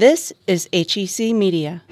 This 0.00 0.32
is 0.46 0.66
HEC 0.72 1.34
Media. 1.34 1.82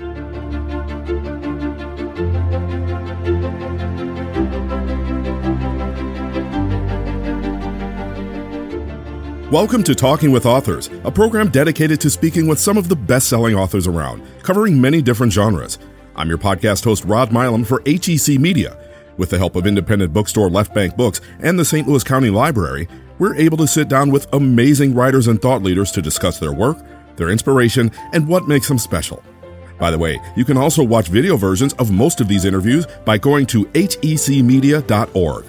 Welcome 9.52 9.82
to 9.82 9.94
Talking 9.94 10.32
with 10.32 10.46
Authors, 10.46 10.88
a 11.04 11.10
program 11.10 11.50
dedicated 11.50 12.00
to 12.00 12.08
speaking 12.08 12.48
with 12.48 12.58
some 12.58 12.78
of 12.78 12.88
the 12.88 12.96
best 12.96 13.28
selling 13.28 13.54
authors 13.54 13.86
around, 13.86 14.22
covering 14.42 14.80
many 14.80 15.02
different 15.02 15.34
genres. 15.34 15.78
I'm 16.16 16.30
your 16.30 16.38
podcast 16.38 16.84
host, 16.84 17.04
Rod 17.04 17.30
Milam, 17.30 17.62
for 17.62 17.82
HEC 17.84 18.40
Media. 18.40 18.74
With 19.18 19.28
the 19.28 19.36
help 19.36 19.54
of 19.54 19.66
independent 19.66 20.14
bookstore 20.14 20.48
Left 20.48 20.72
Bank 20.72 20.96
Books 20.96 21.20
and 21.40 21.58
the 21.58 21.64
St. 21.66 21.86
Louis 21.86 22.04
County 22.04 22.30
Library, 22.30 22.88
we're 23.18 23.36
able 23.36 23.58
to 23.58 23.66
sit 23.66 23.88
down 23.88 24.10
with 24.10 24.32
amazing 24.32 24.94
writers 24.94 25.26
and 25.26 25.42
thought 25.42 25.62
leaders 25.62 25.90
to 25.90 26.00
discuss 26.00 26.38
their 26.38 26.54
work, 26.54 26.78
their 27.18 27.28
inspiration, 27.28 27.90
and 28.12 28.26
what 28.26 28.48
makes 28.48 28.68
them 28.68 28.78
special. 28.78 29.22
By 29.78 29.90
the 29.90 29.98
way, 29.98 30.20
you 30.36 30.44
can 30.44 30.56
also 30.56 30.82
watch 30.82 31.08
video 31.08 31.36
versions 31.36 31.72
of 31.74 31.90
most 31.90 32.20
of 32.20 32.28
these 32.28 32.44
interviews 32.44 32.86
by 33.04 33.18
going 33.18 33.46
to 33.46 33.66
hecmedia.org. 33.66 35.44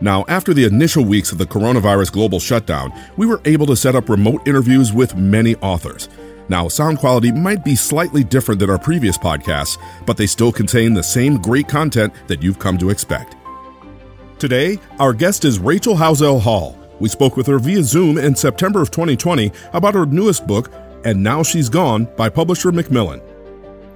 Now, 0.00 0.24
after 0.28 0.52
the 0.52 0.64
initial 0.64 1.04
weeks 1.04 1.32
of 1.32 1.38
the 1.38 1.46
coronavirus 1.46 2.12
global 2.12 2.40
shutdown, 2.40 2.92
we 3.16 3.26
were 3.26 3.40
able 3.44 3.66
to 3.66 3.76
set 3.76 3.94
up 3.94 4.08
remote 4.08 4.46
interviews 4.46 4.92
with 4.92 5.16
many 5.16 5.56
authors. 5.56 6.08
Now, 6.48 6.68
sound 6.68 6.98
quality 6.98 7.32
might 7.32 7.64
be 7.64 7.74
slightly 7.74 8.22
different 8.22 8.60
than 8.60 8.70
our 8.70 8.78
previous 8.78 9.16
podcasts, 9.16 9.78
but 10.04 10.16
they 10.16 10.26
still 10.26 10.52
contain 10.52 10.92
the 10.92 11.02
same 11.02 11.38
great 11.38 11.68
content 11.68 12.12
that 12.26 12.42
you've 12.42 12.58
come 12.58 12.76
to 12.78 12.90
expect. 12.90 13.36
Today, 14.38 14.78
our 14.98 15.14
guest 15.14 15.44
is 15.44 15.58
Rachel 15.58 15.94
Howzell 15.94 16.40
Hall. 16.40 16.78
We 17.04 17.10
spoke 17.10 17.36
with 17.36 17.46
her 17.48 17.58
via 17.58 17.82
Zoom 17.82 18.16
in 18.16 18.34
September 18.34 18.80
of 18.80 18.90
2020 18.90 19.52
about 19.74 19.92
her 19.92 20.06
newest 20.06 20.46
book, 20.46 20.72
And 21.04 21.22
Now 21.22 21.42
She's 21.42 21.68
Gone, 21.68 22.06
by 22.16 22.30
publisher 22.30 22.72
Macmillan. 22.72 23.20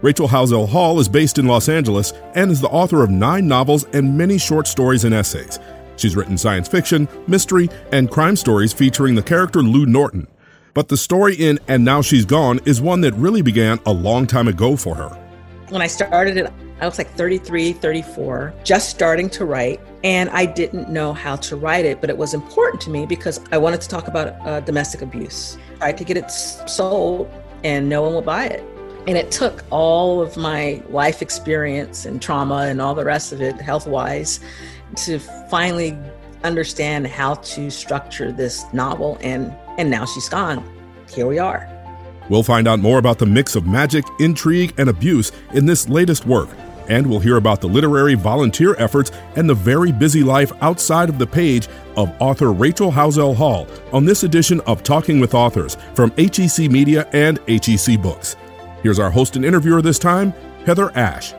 Rachel 0.02 0.28
Howzell 0.28 0.68
Hall 0.68 1.00
is 1.00 1.08
based 1.08 1.38
in 1.38 1.46
Los 1.46 1.70
Angeles 1.70 2.12
and 2.34 2.50
is 2.50 2.60
the 2.60 2.68
author 2.68 3.02
of 3.02 3.08
nine 3.08 3.48
novels 3.48 3.86
and 3.94 4.18
many 4.18 4.36
short 4.36 4.66
stories 4.66 5.04
and 5.04 5.14
essays. 5.14 5.58
She's 5.96 6.16
written 6.16 6.36
science 6.36 6.68
fiction, 6.68 7.08
mystery, 7.26 7.70
and 7.92 8.10
crime 8.10 8.36
stories 8.36 8.74
featuring 8.74 9.14
the 9.14 9.22
character 9.22 9.62
Lou 9.62 9.86
Norton. 9.86 10.28
But 10.74 10.88
the 10.88 10.98
story 10.98 11.34
in 11.34 11.58
And 11.66 11.86
Now 11.86 12.02
She's 12.02 12.26
Gone 12.26 12.60
is 12.66 12.82
one 12.82 13.00
that 13.00 13.14
really 13.14 13.40
began 13.40 13.80
a 13.86 13.90
long 13.90 14.26
time 14.26 14.48
ago 14.48 14.76
for 14.76 14.94
her. 14.96 15.08
When 15.70 15.80
I 15.80 15.86
started 15.86 16.36
it, 16.36 16.52
I 16.80 16.86
was 16.86 16.96
like 16.96 17.10
33, 17.14 17.72
34, 17.72 18.54
just 18.62 18.88
starting 18.88 19.28
to 19.30 19.44
write, 19.44 19.80
and 20.04 20.30
I 20.30 20.46
didn't 20.46 20.88
know 20.88 21.12
how 21.12 21.34
to 21.36 21.56
write 21.56 21.84
it, 21.84 22.00
but 22.00 22.08
it 22.08 22.16
was 22.16 22.34
important 22.34 22.80
to 22.82 22.90
me 22.90 23.04
because 23.04 23.40
I 23.50 23.58
wanted 23.58 23.80
to 23.80 23.88
talk 23.88 24.06
about 24.06 24.28
uh, 24.46 24.60
domestic 24.60 25.02
abuse. 25.02 25.58
I 25.76 25.78
tried 25.78 25.98
to 25.98 26.04
get 26.04 26.16
it 26.16 26.30
sold, 26.30 27.28
and 27.64 27.88
no 27.88 28.02
one 28.02 28.14
would 28.14 28.24
buy 28.24 28.46
it. 28.46 28.62
And 29.08 29.16
it 29.16 29.32
took 29.32 29.64
all 29.70 30.20
of 30.20 30.36
my 30.36 30.82
life 30.88 31.20
experience 31.20 32.04
and 32.04 32.22
trauma 32.22 32.66
and 32.68 32.80
all 32.80 32.94
the 32.94 33.04
rest 33.04 33.32
of 33.32 33.40
it, 33.40 33.60
health 33.60 33.86
wise, 33.88 34.38
to 34.96 35.18
finally 35.50 35.98
understand 36.44 37.06
how 37.06 37.34
to 37.34 37.70
structure 37.70 38.30
this 38.30 38.64
novel 38.72 39.18
and 39.20 39.52
and 39.76 39.90
now 39.90 40.04
she's 40.04 40.28
gone 40.28 40.64
here 41.10 41.26
we 41.26 41.36
are 41.36 41.68
we'll 42.28 42.44
find 42.44 42.68
out 42.68 42.78
more 42.78 42.98
about 42.98 43.18
the 43.18 43.26
mix 43.26 43.56
of 43.56 43.66
magic 43.66 44.04
intrigue 44.20 44.72
and 44.78 44.88
abuse 44.88 45.32
in 45.52 45.66
this 45.66 45.88
latest 45.88 46.26
work 46.26 46.48
and 46.88 47.06
we'll 47.06 47.20
hear 47.20 47.36
about 47.36 47.60
the 47.60 47.66
literary 47.66 48.14
volunteer 48.14 48.74
efforts 48.78 49.12
and 49.36 49.48
the 49.48 49.54
very 49.54 49.92
busy 49.92 50.22
life 50.22 50.52
outside 50.60 51.08
of 51.08 51.18
the 51.18 51.26
page 51.26 51.68
of 51.96 52.10
author 52.20 52.52
Rachel 52.52 52.90
Howzell 52.90 53.36
Hall 53.36 53.66
on 53.92 54.04
this 54.04 54.24
edition 54.24 54.60
of 54.62 54.82
Talking 54.82 55.20
with 55.20 55.34
Authors 55.34 55.76
from 55.94 56.10
HEC 56.16 56.70
Media 56.70 57.08
and 57.12 57.38
HEC 57.46 58.00
Books. 58.00 58.36
Here's 58.82 58.98
our 58.98 59.10
host 59.10 59.36
and 59.36 59.44
interviewer 59.44 59.82
this 59.82 59.98
time, 59.98 60.32
Heather 60.64 60.90
Ash. 60.96 61.34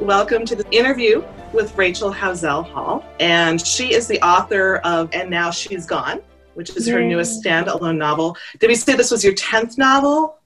Welcome 0.00 0.44
to 0.46 0.56
the 0.56 0.68
interview 0.70 1.24
with 1.52 1.76
Rachel 1.76 2.12
Howzell 2.12 2.64
Hall, 2.70 3.04
and 3.20 3.64
she 3.64 3.94
is 3.94 4.06
the 4.06 4.20
author 4.22 4.76
of 4.78 5.10
And 5.12 5.30
Now 5.30 5.50
She's 5.50 5.86
Gone, 5.86 6.20
which 6.54 6.76
is 6.76 6.88
her 6.88 7.02
newest 7.02 7.42
standalone 7.42 7.96
novel. 7.96 8.36
Did 8.58 8.68
we 8.68 8.74
say 8.74 8.94
this 8.96 9.10
was 9.10 9.22
your 9.22 9.34
10th 9.34 9.78
novel? 9.78 10.38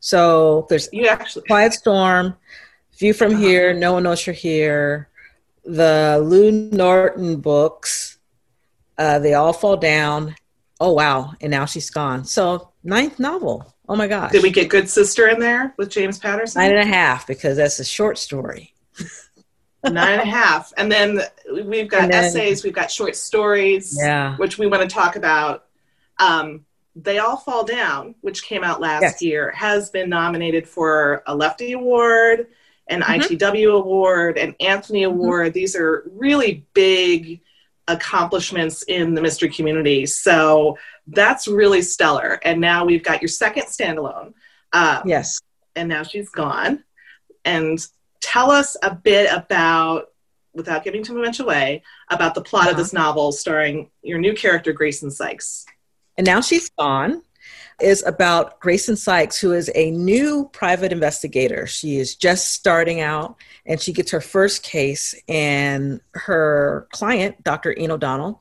So 0.00 0.66
there's 0.68 0.88
you 0.92 1.06
actually 1.06 1.44
Quiet 1.46 1.72
Storm, 1.74 2.34
View 3.02 3.12
from 3.12 3.32
uh-huh. 3.32 3.42
Here, 3.42 3.74
No 3.74 3.94
One 3.94 4.04
Knows 4.04 4.24
You're 4.24 4.32
Here, 4.32 5.08
the 5.64 6.20
Lou 6.22 6.52
Norton 6.52 7.40
books, 7.40 8.18
uh, 8.96 9.18
They 9.18 9.34
All 9.34 9.52
Fall 9.52 9.76
Down. 9.76 10.36
Oh 10.78 10.92
wow, 10.92 11.32
and 11.40 11.50
now 11.50 11.64
she's 11.64 11.90
gone. 11.90 12.24
So 12.24 12.70
ninth 12.84 13.18
novel. 13.18 13.74
Oh 13.88 13.96
my 13.96 14.06
gosh. 14.06 14.30
Did 14.30 14.44
we 14.44 14.50
get 14.50 14.68
Good 14.68 14.88
Sister 14.88 15.26
in 15.26 15.40
there 15.40 15.74
with 15.76 15.90
James 15.90 16.20
Patterson? 16.20 16.62
Nine 16.62 16.70
and 16.70 16.78
a 16.78 16.86
half 16.86 17.26
because 17.26 17.56
that's 17.56 17.80
a 17.80 17.84
short 17.84 18.18
story. 18.18 18.72
nine 19.84 20.20
and 20.20 20.22
a 20.22 20.24
half. 20.24 20.72
And 20.76 20.90
then 20.90 21.22
we've 21.52 21.88
got 21.88 22.08
then, 22.08 22.24
essays, 22.24 22.62
we've 22.62 22.72
got 22.72 22.88
short 22.88 23.16
stories, 23.16 23.98
yeah. 24.00 24.36
which 24.36 24.58
we 24.58 24.68
want 24.68 24.88
to 24.88 24.88
talk 24.88 25.16
about. 25.16 25.64
Um, 26.20 26.66
they 26.94 27.18
All 27.18 27.36
Fall 27.36 27.64
Down, 27.64 28.14
which 28.20 28.44
came 28.44 28.62
out 28.62 28.80
last 28.80 29.02
yes. 29.02 29.22
year, 29.22 29.50
has 29.50 29.90
been 29.90 30.08
nominated 30.08 30.68
for 30.68 31.24
a 31.26 31.34
Lefty 31.34 31.72
Award, 31.72 32.46
an 32.92 33.00
mm-hmm. 33.00 33.34
ITW 33.34 33.74
Award, 33.78 34.38
an 34.38 34.54
Anthony 34.60 35.02
mm-hmm. 35.02 35.18
Award. 35.18 35.48
Mm-hmm. 35.48 35.54
These 35.54 35.76
are 35.76 36.04
really 36.12 36.66
big 36.74 37.40
accomplishments 37.88 38.82
in 38.84 39.14
the 39.14 39.22
mystery 39.22 39.48
community. 39.48 40.06
So 40.06 40.78
that's 41.06 41.48
really 41.48 41.82
stellar. 41.82 42.38
And 42.44 42.60
now 42.60 42.84
we've 42.84 43.02
got 43.02 43.20
your 43.20 43.28
second 43.28 43.64
standalone. 43.64 44.34
Um, 44.72 45.02
yes. 45.04 45.40
And 45.74 45.88
now 45.88 46.02
she's 46.02 46.28
gone. 46.28 46.84
And 47.44 47.84
tell 48.20 48.50
us 48.50 48.76
a 48.82 48.94
bit 48.94 49.32
about, 49.32 50.10
without 50.54 50.84
giving 50.84 51.02
too 51.02 51.14
much 51.14 51.40
away, 51.40 51.82
about 52.10 52.34
the 52.34 52.42
plot 52.42 52.62
uh-huh. 52.62 52.70
of 52.72 52.76
this 52.76 52.92
novel 52.92 53.32
starring 53.32 53.90
your 54.02 54.18
new 54.18 54.34
character, 54.34 54.72
Grayson 54.72 55.10
Sykes. 55.10 55.64
And 56.16 56.26
now 56.26 56.40
she's 56.40 56.68
gone 56.78 57.22
is 57.82 58.04
about 58.04 58.60
Grayson 58.60 58.96
Sykes, 58.96 59.38
who 59.38 59.52
is 59.52 59.70
a 59.74 59.90
new 59.90 60.48
private 60.52 60.92
investigator. 60.92 61.66
She 61.66 61.96
is 61.96 62.14
just 62.14 62.50
starting 62.50 63.00
out 63.00 63.36
and 63.66 63.80
she 63.80 63.92
gets 63.92 64.10
her 64.10 64.20
first 64.20 64.62
case, 64.62 65.14
and 65.28 66.00
her 66.14 66.88
client, 66.92 67.42
Dr. 67.44 67.74
Ian 67.78 67.92
O'Donnell, 67.92 68.40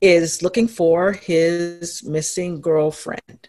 is 0.00 0.42
looking 0.42 0.68
for 0.68 1.12
his 1.12 2.02
missing 2.04 2.60
girlfriend 2.60 3.48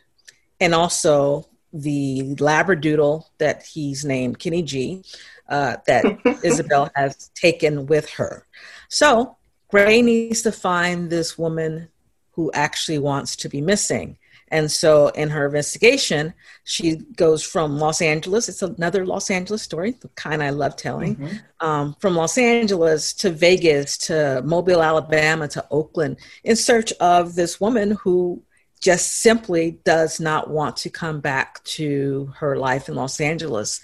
and 0.59 0.73
also 0.73 1.47
the 1.73 2.35
Labradoodle 2.35 3.25
that 3.37 3.63
he's 3.63 4.05
named 4.05 4.39
Kenny 4.39 4.63
G 4.63 5.03
uh, 5.49 5.77
that 5.85 6.05
Isabel 6.43 6.89
has 6.95 7.29
taken 7.35 7.85
with 7.85 8.09
her. 8.11 8.45
So 8.89 9.37
Gray 9.69 10.01
needs 10.01 10.41
to 10.43 10.51
find 10.51 11.09
this 11.09 11.37
woman 11.37 11.89
who 12.31 12.51
actually 12.53 12.99
wants 12.99 13.35
to 13.37 13.49
be 13.49 13.61
missing. 13.61 14.17
And 14.49 14.71
so 14.71 15.09
in 15.09 15.29
her 15.29 15.45
investigation, 15.45 16.33
she 16.63 16.95
goes 16.95 17.43
from 17.43 17.77
Los 17.77 18.01
Angeles. 18.01 18.47
It's 18.47 18.61
another 18.61 19.05
Los 19.05 19.29
Angeles 19.29 19.61
story, 19.61 19.91
the 19.91 20.07
kind 20.09 20.41
I 20.41 20.51
love 20.51 20.75
telling. 20.75 21.17
Mm-hmm. 21.17 21.65
Um, 21.67 21.95
from 21.99 22.15
Los 22.15 22.37
Angeles 22.37 23.13
to 23.15 23.29
Vegas 23.29 23.97
to 23.99 24.41
Mobile, 24.45 24.81
Alabama 24.81 25.47
to 25.49 25.65
Oakland 25.69 26.17
in 26.43 26.55
search 26.55 26.93
of 26.93 27.35
this 27.35 27.59
woman 27.59 27.91
who 27.91 28.41
just 28.79 29.21
simply 29.21 29.79
does 29.83 30.19
not 30.19 30.49
want 30.49 30.77
to 30.77 30.89
come 30.89 31.19
back 31.19 31.63
to 31.63 32.31
her 32.37 32.57
life 32.57 32.89
in 32.89 32.95
Los 32.95 33.19
Angeles. 33.19 33.81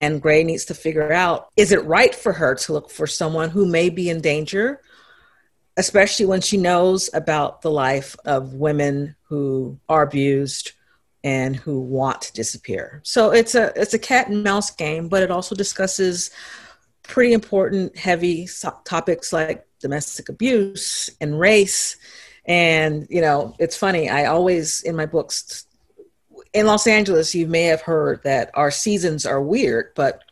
And 0.00 0.20
Gray 0.20 0.44
needs 0.44 0.66
to 0.66 0.74
figure 0.74 1.12
out 1.12 1.48
is 1.56 1.72
it 1.72 1.84
right 1.84 2.14
for 2.14 2.32
her 2.32 2.54
to 2.54 2.72
look 2.72 2.90
for 2.90 3.06
someone 3.06 3.50
who 3.50 3.66
may 3.66 3.88
be 3.88 4.10
in 4.10 4.20
danger, 4.20 4.82
especially 5.76 6.26
when 6.26 6.40
she 6.40 6.56
knows 6.56 7.10
about 7.12 7.62
the 7.62 7.70
life 7.70 8.16
of 8.24 8.54
women 8.54 9.14
who 9.24 9.78
are 9.88 10.02
abused 10.02 10.72
and 11.24 11.56
who 11.56 11.80
want 11.80 12.22
to 12.22 12.32
disappear. 12.32 13.00
So 13.04 13.30
it's 13.30 13.54
a 13.54 13.72
it's 13.74 13.94
a 13.94 13.98
cat 13.98 14.28
and 14.28 14.44
mouse 14.44 14.70
game, 14.70 15.08
but 15.08 15.22
it 15.22 15.30
also 15.30 15.54
discusses 15.54 16.30
pretty 17.02 17.32
important 17.32 17.96
heavy 17.96 18.48
topics 18.84 19.32
like 19.32 19.66
domestic 19.78 20.28
abuse 20.28 21.10
and 21.20 21.38
race 21.38 21.96
and 22.46 23.06
you 23.10 23.20
know 23.20 23.54
it's 23.60 23.76
funny 23.76 24.08
i 24.08 24.24
always 24.24 24.82
in 24.82 24.96
my 24.96 25.06
books 25.06 25.66
in 26.56 26.64
Los 26.64 26.86
Angeles, 26.86 27.34
you 27.34 27.46
may 27.46 27.64
have 27.64 27.82
heard 27.82 28.22
that 28.22 28.50
our 28.54 28.70
seasons 28.70 29.26
are 29.26 29.42
weird, 29.42 29.92
but 29.94 30.22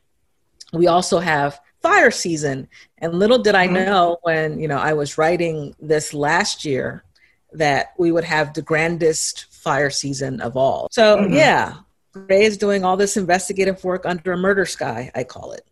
we 0.73 0.87
also 0.87 1.19
have 1.19 1.61
fire 1.85 2.11
season. 2.11 2.67
And 2.97 3.13
little 3.13 3.39
did 3.39 3.55
I 3.55 3.67
mm-hmm. 3.67 3.75
know 3.75 4.17
when, 4.23 4.59
you 4.59 4.69
know, 4.69 4.79
I 4.79 4.95
was 4.95 5.19
writing 5.19 5.75
this 5.79 6.15
last 6.15 6.65
year 6.65 7.05
that 7.53 7.93
we 7.99 8.11
would 8.11 8.25
have 8.25 8.55
the 8.55 8.63
grandest 8.63 9.45
fire 9.53 9.91
season 9.91 10.41
of 10.41 10.57
all. 10.57 10.89
So, 10.91 11.19
mm-hmm. 11.19 11.35
yeah, 11.35 11.75
Ray 12.15 12.45
is 12.45 12.57
doing 12.57 12.85
all 12.85 12.97
this 12.97 13.19
investigative 13.19 13.85
work 13.85 14.07
under 14.07 14.33
a 14.33 14.37
murder 14.39 14.65
sky, 14.65 15.11
I 15.15 15.25
call 15.25 15.53
it. 15.53 15.67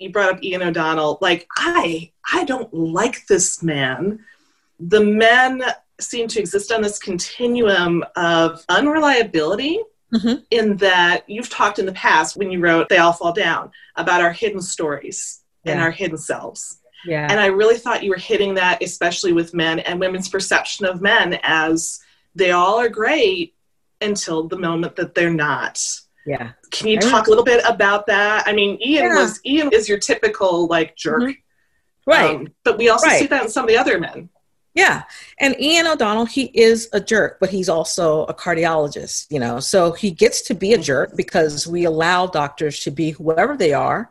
You 0.00 0.10
brought 0.10 0.34
up 0.34 0.42
Ian 0.42 0.62
O'Donnell. 0.62 1.18
Like, 1.20 1.46
I 1.56 2.10
I 2.32 2.44
don't 2.44 2.72
like 2.74 3.26
this 3.28 3.62
man. 3.62 4.18
The 4.80 5.04
men 5.04 5.62
seem 6.00 6.26
to 6.28 6.40
exist 6.40 6.72
on 6.72 6.82
this 6.82 6.98
continuum 6.98 8.02
of 8.16 8.64
unreliability 8.68 9.78
mm-hmm. 10.14 10.42
in 10.50 10.76
that 10.78 11.28
you've 11.28 11.50
talked 11.50 11.78
in 11.78 11.86
the 11.86 11.92
past 11.92 12.36
when 12.36 12.50
you 12.50 12.60
wrote 12.60 12.88
They 12.88 12.98
All 12.98 13.12
Fall 13.12 13.32
Down 13.32 13.70
about 13.96 14.20
our 14.20 14.32
hidden 14.32 14.60
stories 14.60 15.42
yeah. 15.64 15.72
and 15.72 15.80
our 15.80 15.90
hidden 15.90 16.18
selves. 16.18 16.80
Yeah. 17.04 17.26
And 17.30 17.40
I 17.40 17.46
really 17.46 17.78
thought 17.78 18.02
you 18.02 18.10
were 18.10 18.16
hitting 18.16 18.54
that, 18.54 18.82
especially 18.82 19.32
with 19.32 19.54
men 19.54 19.78
and 19.80 19.98
women's 19.98 20.28
perception 20.28 20.86
of 20.86 21.00
men 21.00 21.38
as 21.42 22.00
they 22.34 22.50
all 22.50 22.78
are 22.78 22.88
great 22.88 23.54
until 24.00 24.48
the 24.48 24.58
moment 24.58 24.96
that 24.96 25.14
they're 25.14 25.32
not. 25.32 25.82
Yeah. 26.26 26.52
Can 26.70 26.88
you 26.88 26.98
talk 26.98 27.26
a 27.26 27.30
little 27.30 27.44
bit 27.44 27.64
about 27.66 28.06
that? 28.06 28.46
I 28.46 28.52
mean, 28.52 28.78
Ian 28.84 29.04
yeah. 29.06 29.14
was 29.16 29.40
Ian 29.44 29.70
is 29.72 29.88
your 29.88 29.98
typical 29.98 30.66
like 30.66 30.94
jerk. 30.96 31.22
Mm-hmm. 31.22 32.10
Right. 32.10 32.36
Um, 32.36 32.48
but 32.64 32.78
we 32.78 32.88
also 32.88 33.06
right. 33.06 33.20
see 33.20 33.26
that 33.26 33.44
in 33.44 33.50
some 33.50 33.64
of 33.64 33.68
the 33.68 33.78
other 33.78 33.98
men. 33.98 34.28
Yeah. 34.74 35.02
And 35.38 35.60
Ian 35.60 35.88
O'Donnell, 35.88 36.26
he 36.26 36.44
is 36.54 36.88
a 36.92 37.00
jerk, 37.00 37.38
but 37.40 37.50
he's 37.50 37.68
also 37.68 38.24
a 38.24 38.34
cardiologist, 38.34 39.26
you 39.30 39.40
know. 39.40 39.58
So 39.58 39.92
he 39.92 40.10
gets 40.10 40.42
to 40.42 40.54
be 40.54 40.72
a 40.72 40.78
jerk 40.78 41.16
because 41.16 41.66
we 41.66 41.84
allow 41.84 42.26
doctors 42.26 42.78
to 42.80 42.90
be 42.90 43.10
whoever 43.10 43.56
they 43.56 43.72
are 43.72 44.10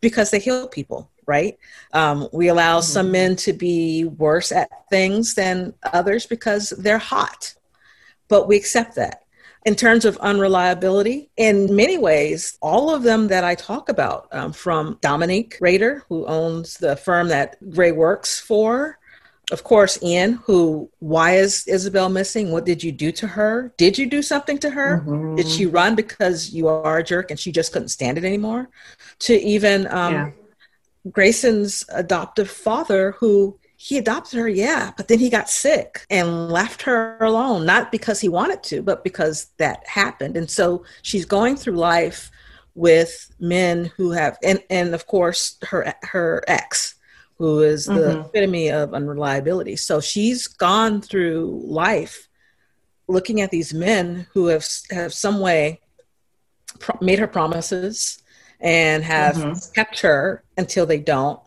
because 0.00 0.30
they 0.30 0.38
heal 0.38 0.68
people, 0.68 1.10
right? 1.26 1.58
Um, 1.92 2.28
we 2.32 2.48
allow 2.48 2.78
mm-hmm. 2.78 2.92
some 2.92 3.10
men 3.10 3.34
to 3.36 3.52
be 3.52 4.04
worse 4.04 4.52
at 4.52 4.70
things 4.88 5.34
than 5.34 5.74
others 5.92 6.26
because 6.26 6.70
they're 6.70 6.98
hot, 6.98 7.54
but 8.28 8.46
we 8.46 8.56
accept 8.56 8.94
that. 8.96 9.24
In 9.66 9.74
terms 9.74 10.04
of 10.04 10.16
unreliability, 10.18 11.30
in 11.36 11.74
many 11.74 11.98
ways, 11.98 12.56
all 12.62 12.94
of 12.94 13.02
them 13.02 13.26
that 13.28 13.42
I 13.42 13.56
talk 13.56 13.88
about, 13.88 14.28
um, 14.30 14.52
from 14.52 14.98
Dominique 15.02 15.58
Rader, 15.60 16.04
who 16.08 16.24
owns 16.26 16.78
the 16.78 16.94
firm 16.94 17.28
that 17.28 17.56
Gray 17.70 17.90
works 17.90 18.38
for, 18.38 18.98
of 19.50 19.64
course, 19.64 20.02
Ian, 20.02 20.34
who, 20.44 20.90
why 20.98 21.36
is 21.36 21.66
Isabel 21.66 22.08
missing? 22.10 22.52
What 22.52 22.66
did 22.66 22.82
you 22.82 22.92
do 22.92 23.10
to 23.12 23.26
her? 23.26 23.72
Did 23.78 23.96
you 23.96 24.06
do 24.06 24.20
something 24.20 24.58
to 24.58 24.70
her? 24.70 25.00
Mm-hmm. 25.00 25.36
Did 25.36 25.48
she 25.48 25.64
run 25.64 25.94
because 25.94 26.50
you 26.52 26.68
are 26.68 26.98
a 26.98 27.04
jerk 27.04 27.30
and 27.30 27.40
she 27.40 27.50
just 27.50 27.72
couldn't 27.72 27.88
stand 27.88 28.18
it 28.18 28.24
anymore? 28.24 28.68
To 29.20 29.34
even 29.34 29.86
um, 29.86 30.14
yeah. 30.14 30.30
Grayson's 31.10 31.84
adoptive 31.88 32.50
father, 32.50 33.12
who 33.12 33.58
he 33.76 33.96
adopted 33.96 34.38
her, 34.38 34.48
yeah, 34.48 34.92
but 34.96 35.08
then 35.08 35.20
he 35.20 35.30
got 35.30 35.48
sick 35.48 36.04
and 36.10 36.50
left 36.50 36.82
her 36.82 37.16
alone, 37.20 37.64
not 37.64 37.92
because 37.92 38.20
he 38.20 38.28
wanted 38.28 38.62
to, 38.64 38.82
but 38.82 39.04
because 39.04 39.46
that 39.58 39.86
happened. 39.86 40.36
And 40.36 40.50
so 40.50 40.84
she's 41.02 41.24
going 41.24 41.56
through 41.56 41.76
life 41.76 42.30
with 42.74 43.32
men 43.38 43.92
who 43.96 44.10
have, 44.10 44.36
and, 44.42 44.62
and 44.68 44.94
of 44.94 45.06
course, 45.06 45.56
her, 45.62 45.94
her 46.02 46.42
ex 46.48 46.96
who 47.38 47.60
is 47.62 47.86
the 47.86 47.92
mm-hmm. 47.92 48.20
epitome 48.22 48.68
of 48.68 48.94
unreliability. 48.94 49.76
So 49.76 50.00
she's 50.00 50.48
gone 50.48 51.00
through 51.00 51.62
life 51.64 52.28
looking 53.06 53.40
at 53.40 53.50
these 53.50 53.72
men 53.72 54.26
who 54.34 54.46
have 54.46 54.66
have 54.90 55.14
some 55.14 55.40
way 55.40 55.80
pro- 56.80 56.98
made 57.00 57.18
her 57.20 57.28
promises 57.28 58.22
and 58.60 59.04
have 59.04 59.36
mm-hmm. 59.36 59.72
kept 59.72 60.00
her 60.00 60.42
until 60.56 60.84
they 60.84 60.98
don't, 60.98 61.40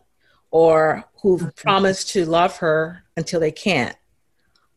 or 0.49 1.03
who've 1.21 1.41
mm-hmm. 1.41 1.49
promised 1.61 2.09
to 2.11 2.25
love 2.25 2.57
her 2.57 3.03
until 3.17 3.41
they 3.41 3.51
can't. 3.51 3.95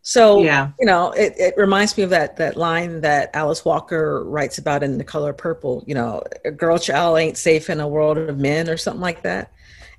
So 0.03 0.43
yeah. 0.43 0.73
you 0.79 0.85
know, 0.85 1.13
it, 1.13 1.33
it 1.39 1.55
reminds 1.57 1.97
me 1.97 2.03
of 2.03 2.11
that 2.11 2.37
that 2.39 2.57
line 2.57 3.03
that 3.03 3.31
Alice 3.35 3.65
Walker 3.65 4.25
writes 4.25 4.59
about 4.59 4.83
in 4.83 4.99
The 4.99 5.05
Color 5.05 5.33
Purple. 5.33 5.85
You 5.87 5.95
know, 5.95 6.25
a 6.45 6.51
girl 6.51 6.77
child 6.77 7.19
ain't 7.19 7.39
safe 7.39 7.71
in 7.71 7.79
a 7.79 7.89
world 7.89 8.19
of 8.19 8.37
men, 8.37 8.69
or 8.69 8.77
something 8.77 9.01
like 9.01 9.23
that 9.23 9.53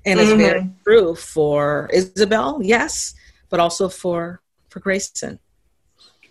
and 0.06 0.20
mm-hmm. 0.20 0.30
it's 0.30 0.40
very 0.40 0.60
mm-hmm. 0.60 0.82
true 0.84 1.14
for 1.14 1.90
Isabel, 1.92 2.60
yes, 2.62 3.14
but 3.50 3.60
also 3.60 3.88
for 3.88 4.40
for 4.68 4.80
Grayson. 4.80 5.38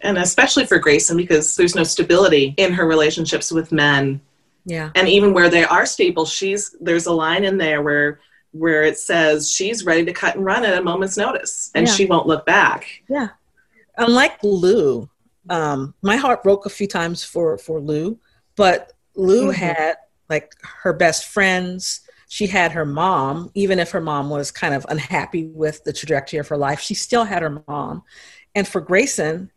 And 0.02 0.18
especially 0.18 0.66
for 0.66 0.80
Grayson 0.80 1.18
because 1.18 1.56
there's 1.56 1.76
no 1.76 1.84
stability 1.84 2.54
in 2.58 2.74
her 2.74 2.88
relationships 2.88 3.52
with 3.52 3.72
men. 3.72 4.22
Yeah. 4.66 4.92
And 4.96 5.08
even 5.08 5.34
where 5.34 5.50
they 5.50 5.64
are 5.64 5.86
stable, 5.86 6.26
she's 6.26 6.76
there's 6.80 7.06
a 7.06 7.14
line 7.14 7.44
in 7.44 7.58
there 7.58 7.82
where 7.82 8.20
where 8.52 8.84
it 8.84 8.98
says 8.98 9.52
she's 9.52 9.84
ready 9.84 10.06
to 10.06 10.14
cut 10.14 10.36
and 10.36 10.46
run 10.46 10.64
at 10.64 10.78
a 10.78 10.82
moment's 10.82 11.18
notice 11.18 11.72
and 11.76 11.86
yeah. 11.86 11.94
she 11.94 12.06
won't 12.06 12.28
look 12.28 12.46
back. 12.46 13.04
Yeah. 13.10 13.30
Unlike 13.98 14.44
Lou, 14.44 15.10
um, 15.50 15.94
my 16.02 16.16
heart 16.16 16.44
broke 16.44 16.66
a 16.66 16.70
few 16.70 16.88
times 16.88 17.24
for 17.24 17.58
for 17.58 17.82
Lou, 17.82 18.20
but 18.56 18.94
Lou 19.16 19.52
mm-hmm. 19.52 19.52
had 19.52 19.96
like 20.30 20.54
her 20.62 20.94
best 20.94 21.26
friends 21.26 22.02
she 22.36 22.48
had 22.48 22.74
her 22.74 22.84
mom, 22.84 23.50
even 23.54 23.80
if 23.80 23.92
her 23.92 24.02
mom 24.02 24.30
was 24.30 24.52
kind 24.52 24.74
of 24.74 24.86
unhappy 24.90 25.46
with 25.46 25.86
the 25.86 25.94
trajectory 25.94 26.38
of 26.38 26.50
her 26.50 26.58
life, 26.58 26.82
she 26.82 26.94
still 26.94 27.24
had 27.24 27.42
her 27.42 27.64
mom. 27.66 28.04
And 28.54 28.68
for 28.68 28.82
Grayson, 28.82 29.52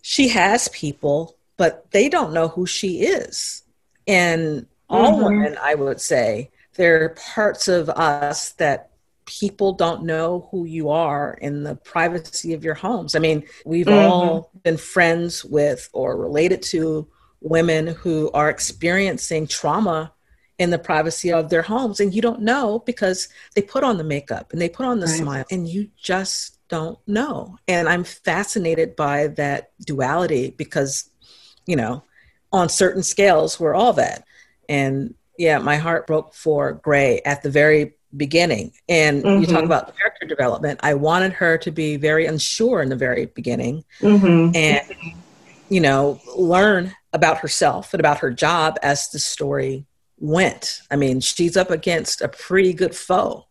she 0.00 0.28
has 0.28 0.68
people, 0.68 1.36
but 1.56 1.90
they 1.90 2.08
don't 2.08 2.32
know 2.32 2.46
who 2.46 2.66
she 2.66 3.00
is. 3.00 3.64
And 4.06 4.66
all 4.88 5.14
mm-hmm. 5.14 5.24
women, 5.24 5.58
I 5.60 5.74
would 5.74 6.00
say, 6.00 6.52
there 6.76 7.02
are 7.02 7.16
parts 7.34 7.66
of 7.66 7.88
us 7.88 8.52
that 8.52 8.90
people 9.24 9.72
don't 9.72 10.04
know 10.04 10.46
who 10.52 10.66
you 10.66 10.90
are 10.90 11.36
in 11.40 11.64
the 11.64 11.74
privacy 11.74 12.52
of 12.52 12.62
your 12.62 12.74
homes. 12.74 13.16
I 13.16 13.18
mean, 13.18 13.42
we've 13.64 13.86
mm-hmm. 13.86 14.08
all 14.08 14.52
been 14.62 14.76
friends 14.76 15.44
with 15.44 15.88
or 15.92 16.16
related 16.16 16.62
to 16.70 17.08
women 17.40 17.88
who 17.88 18.30
are 18.34 18.50
experiencing 18.50 19.48
trauma 19.48 20.12
in 20.58 20.70
the 20.70 20.78
privacy 20.78 21.32
of 21.32 21.50
their 21.50 21.62
homes 21.62 22.00
and 22.00 22.14
you 22.14 22.22
don't 22.22 22.40
know 22.40 22.78
because 22.80 23.28
they 23.54 23.62
put 23.62 23.84
on 23.84 23.98
the 23.98 24.04
makeup 24.04 24.52
and 24.52 24.60
they 24.60 24.68
put 24.68 24.86
on 24.86 25.00
the 25.00 25.06
right. 25.06 25.16
smile 25.16 25.44
and 25.50 25.68
you 25.68 25.88
just 25.96 26.58
don't 26.68 26.98
know 27.06 27.58
and 27.68 27.88
i'm 27.88 28.04
fascinated 28.04 28.96
by 28.96 29.26
that 29.28 29.70
duality 29.84 30.50
because 30.50 31.10
you 31.66 31.76
know 31.76 32.02
on 32.52 32.68
certain 32.68 33.02
scales 33.02 33.60
we're 33.60 33.74
all 33.74 33.92
that 33.92 34.24
and 34.68 35.14
yeah 35.38 35.58
my 35.58 35.76
heart 35.76 36.06
broke 36.06 36.34
for 36.34 36.72
gray 36.72 37.20
at 37.24 37.42
the 37.42 37.50
very 37.50 37.94
beginning 38.16 38.72
and 38.88 39.22
mm-hmm. 39.22 39.40
you 39.40 39.46
talk 39.46 39.56
mm-hmm. 39.56 39.66
about 39.66 39.96
character 39.96 40.26
development 40.26 40.80
i 40.82 40.94
wanted 40.94 41.32
her 41.32 41.58
to 41.58 41.70
be 41.70 41.96
very 41.96 42.24
unsure 42.24 42.80
in 42.80 42.88
the 42.88 42.96
very 42.96 43.26
beginning 43.26 43.84
mm-hmm. 44.00 44.54
and 44.56 44.82
you 45.68 45.80
know 45.80 46.18
learn 46.36 46.94
about 47.12 47.38
herself 47.38 47.92
and 47.92 48.00
about 48.00 48.18
her 48.18 48.30
job 48.30 48.78
as 48.82 49.10
the 49.10 49.18
story 49.18 49.84
went. 50.18 50.82
I 50.90 50.96
mean, 50.96 51.20
she's 51.20 51.56
up 51.56 51.70
against 51.70 52.22
a 52.22 52.28
pretty 52.28 52.72
good 52.72 52.94
foe. 52.94 53.46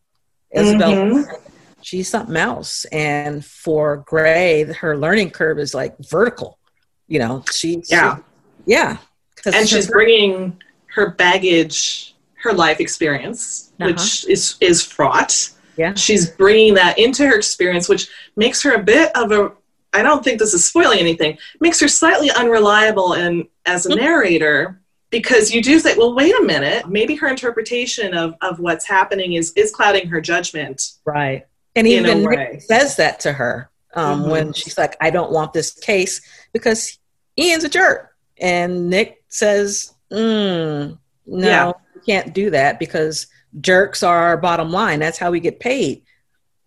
Isabel, 0.52 0.92
mm-hmm. 0.92 1.36
she's 1.82 2.10
something 2.10 2.36
else. 2.36 2.86
And 2.86 3.44
for 3.46 3.98
Gray, 3.98 4.64
her 4.64 4.98
learning 4.98 5.32
curve 5.32 5.60
is 5.60 5.74
like 5.74 5.96
vertical. 6.00 6.60
You 7.08 7.20
know, 7.20 7.44
she's 7.52 7.92
yeah, 7.92 8.18
she, 8.18 8.22
yeah, 8.66 8.98
and 9.46 9.68
she's 9.68 9.88
bringing 9.88 10.60
her 10.88 11.12
baggage, 11.12 12.16
her 12.42 12.54
life 12.54 12.80
experience, 12.80 13.74
uh-huh. 13.80 13.92
which 13.92 14.28
is 14.28 14.56
is 14.60 14.84
fraught. 14.84 15.52
Yeah, 15.78 15.94
she's 15.94 16.32
bringing 16.32 16.74
that 16.76 16.98
into 16.98 17.28
her 17.28 17.36
experience, 17.36 17.88
which 17.88 18.08
makes 18.36 18.64
her 18.64 18.74
a 18.74 18.84
bit 18.84 19.16
of 19.16 19.32
a. 19.32 19.52
I 19.94 20.02
don't 20.02 20.24
think 20.24 20.40
this 20.40 20.54
is 20.54 20.66
spoiling 20.66 21.00
anything. 21.00 21.38
Makes 21.60 21.80
her 21.82 21.88
slightly 21.88 22.32
unreliable 22.32 23.14
and 23.14 23.48
as 23.66 23.86
a 23.86 23.90
mm-hmm. 23.90 24.00
narrator 24.00 24.82
because 25.16 25.54
you 25.54 25.62
do 25.62 25.80
say 25.80 25.96
well 25.96 26.14
wait 26.14 26.36
a 26.36 26.44
minute. 26.44 26.90
Maybe 26.90 27.16
her 27.16 27.28
interpretation 27.30 28.14
of, 28.14 28.36
of 28.42 28.60
what's 28.60 28.86
happening 28.86 29.34
is 29.34 29.54
is 29.56 29.72
clouding 29.72 30.10
her 30.10 30.20
judgment 30.20 30.92
right. 31.06 31.46
And 31.74 31.88
even 31.88 32.24
Nick 32.24 32.62
says 32.62 32.98
that 32.98 33.22
to 33.22 33.32
her 33.32 33.70
um, 33.94 34.22
mm-hmm. 34.22 34.32
when 34.32 34.54
she's 34.54 34.78
like 34.78 34.98
i 35.00 35.10
don't 35.10 35.32
want 35.32 35.54
this 35.54 35.72
case 35.72 36.22
because 36.52 37.00
ian's 37.40 37.64
a 37.64 37.70
jerk. 37.70 38.12
And 38.42 38.90
nick 38.90 39.24
says 39.30 39.94
mm, 40.12 40.98
no 41.26 41.48
yeah. 41.48 41.72
you 41.94 42.02
can't 42.06 42.34
do 42.34 42.50
that 42.50 42.78
because 42.78 43.28
jerks 43.62 44.04
are 44.04 44.20
our 44.20 44.38
bottom 44.38 44.70
line. 44.70 45.00
That's 45.00 45.18
how 45.18 45.32
we 45.32 45.40
get 45.40 45.62
paid. 45.62 46.04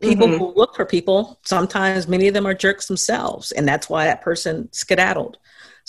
People 0.01 0.27
mm-hmm. 0.27 0.39
who 0.39 0.55
look 0.55 0.75
for 0.75 0.87
people 0.87 1.39
sometimes 1.45 2.09
many 2.09 2.29
of 2.29 2.35
them 2.35 2.47
are 2.47 2.55
jerks 2.55 2.87
themselves. 2.87 3.53
And 3.53 3.69
that's 3.69 3.91
why 3.91 4.07
that 4.07 4.23
person 4.23 4.71
skedaddled 4.73 5.37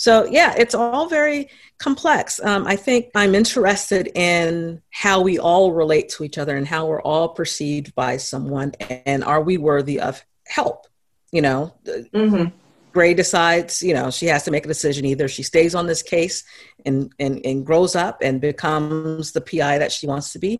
so, 0.00 0.24
yeah, 0.24 0.54
it's 0.56 0.74
all 0.74 1.10
very 1.10 1.50
complex. 1.76 2.40
Um, 2.42 2.66
I 2.66 2.74
think 2.74 3.10
I'm 3.14 3.34
interested 3.34 4.10
in 4.14 4.80
how 4.88 5.20
we 5.20 5.38
all 5.38 5.72
relate 5.72 6.08
to 6.12 6.24
each 6.24 6.38
other 6.38 6.56
and 6.56 6.66
how 6.66 6.86
we're 6.86 7.02
all 7.02 7.28
perceived 7.28 7.94
by 7.94 8.16
someone, 8.16 8.72
and 9.04 9.22
are 9.22 9.42
we 9.42 9.58
worthy 9.58 10.00
of 10.00 10.24
help? 10.46 10.86
You 11.32 11.42
know, 11.42 11.74
mm-hmm. 11.84 12.46
Gray 12.94 13.12
decides, 13.12 13.82
you 13.82 13.92
know, 13.92 14.10
she 14.10 14.24
has 14.24 14.42
to 14.44 14.50
make 14.50 14.64
a 14.64 14.68
decision. 14.68 15.04
Either 15.04 15.28
she 15.28 15.42
stays 15.42 15.74
on 15.74 15.86
this 15.86 16.02
case 16.02 16.44
and, 16.86 17.12
and, 17.18 17.44
and 17.44 17.66
grows 17.66 17.94
up 17.94 18.22
and 18.22 18.40
becomes 18.40 19.32
the 19.32 19.42
PI 19.42 19.76
that 19.76 19.92
she 19.92 20.06
wants 20.06 20.32
to 20.32 20.38
be, 20.38 20.58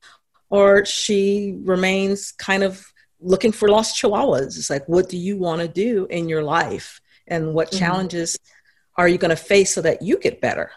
or 0.51 0.85
she 0.85 1.57
remains 1.63 2.33
kind 2.33 2.63
of 2.63 2.85
looking 3.21 3.53
for 3.53 3.71
lost 3.71 3.97
chihuahuas. 3.97 4.59
It's 4.59 4.69
like, 4.69 4.87
what 4.87 5.09
do 5.09 5.17
you 5.17 5.39
want 5.39 5.63
to 5.63 5.69
do 5.69 6.07
in 6.11 6.29
your 6.29 6.43
life? 6.43 7.01
And 7.27 7.55
what 7.55 7.69
mm-hmm. 7.69 7.79
challenges 7.79 8.39
are 9.01 9.09
you 9.09 9.19
going 9.19 9.37
to 9.37 9.37
face 9.37 9.75
so 9.75 9.83
that 9.83 10.03
you 10.03 10.19
get 10.19 10.41
better? 10.41 10.71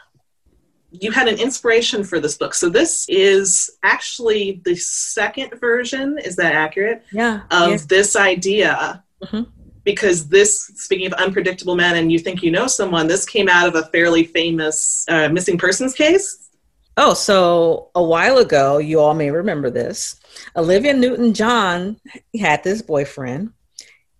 You 0.92 1.12
had 1.12 1.28
an 1.28 1.40
inspiration 1.40 2.04
for 2.04 2.20
this 2.20 2.38
book. 2.38 2.54
So 2.54 2.70
this 2.70 3.06
is 3.10 3.70
actually 3.84 4.62
the 4.66 4.76
second 4.76 5.60
version, 5.60 6.18
is 6.18 6.36
that 6.38 6.54
accurate? 6.54 7.04
Yeah. 7.12 7.42
Of 7.52 7.70
yeah. 7.70 7.78
this 7.88 8.16
idea. 8.16 9.04
Mm-hmm. 9.24 9.44
because 9.86 10.28
this, 10.28 10.66
speaking 10.76 11.08
of 11.08 11.14
unpredictable 11.14 11.76
men, 11.76 11.96
and 11.96 12.12
you 12.12 12.20
think 12.20 12.44
you 12.44 12.52
know 12.52 12.68
someone, 12.68 13.08
this 13.08 13.26
came 13.26 13.50
out 13.50 13.68
of 13.68 13.76
a 13.76 13.88
fairly 13.88 14.24
famous 14.24 15.06
uh, 15.10 15.30
missing 15.30 15.58
persons 15.58 15.94
case. 15.94 16.50
Oh, 16.96 17.14
so 17.14 17.90
a 17.96 18.04
while 18.04 18.38
ago, 18.38 18.78
you 18.78 19.00
all 19.00 19.14
may 19.14 19.32
remember 19.32 19.70
this. 19.70 20.20
Olivia 20.56 20.94
Newton 20.94 21.34
John 21.34 22.00
had 22.40 22.64
this 22.64 22.82
boyfriend, 22.82 23.52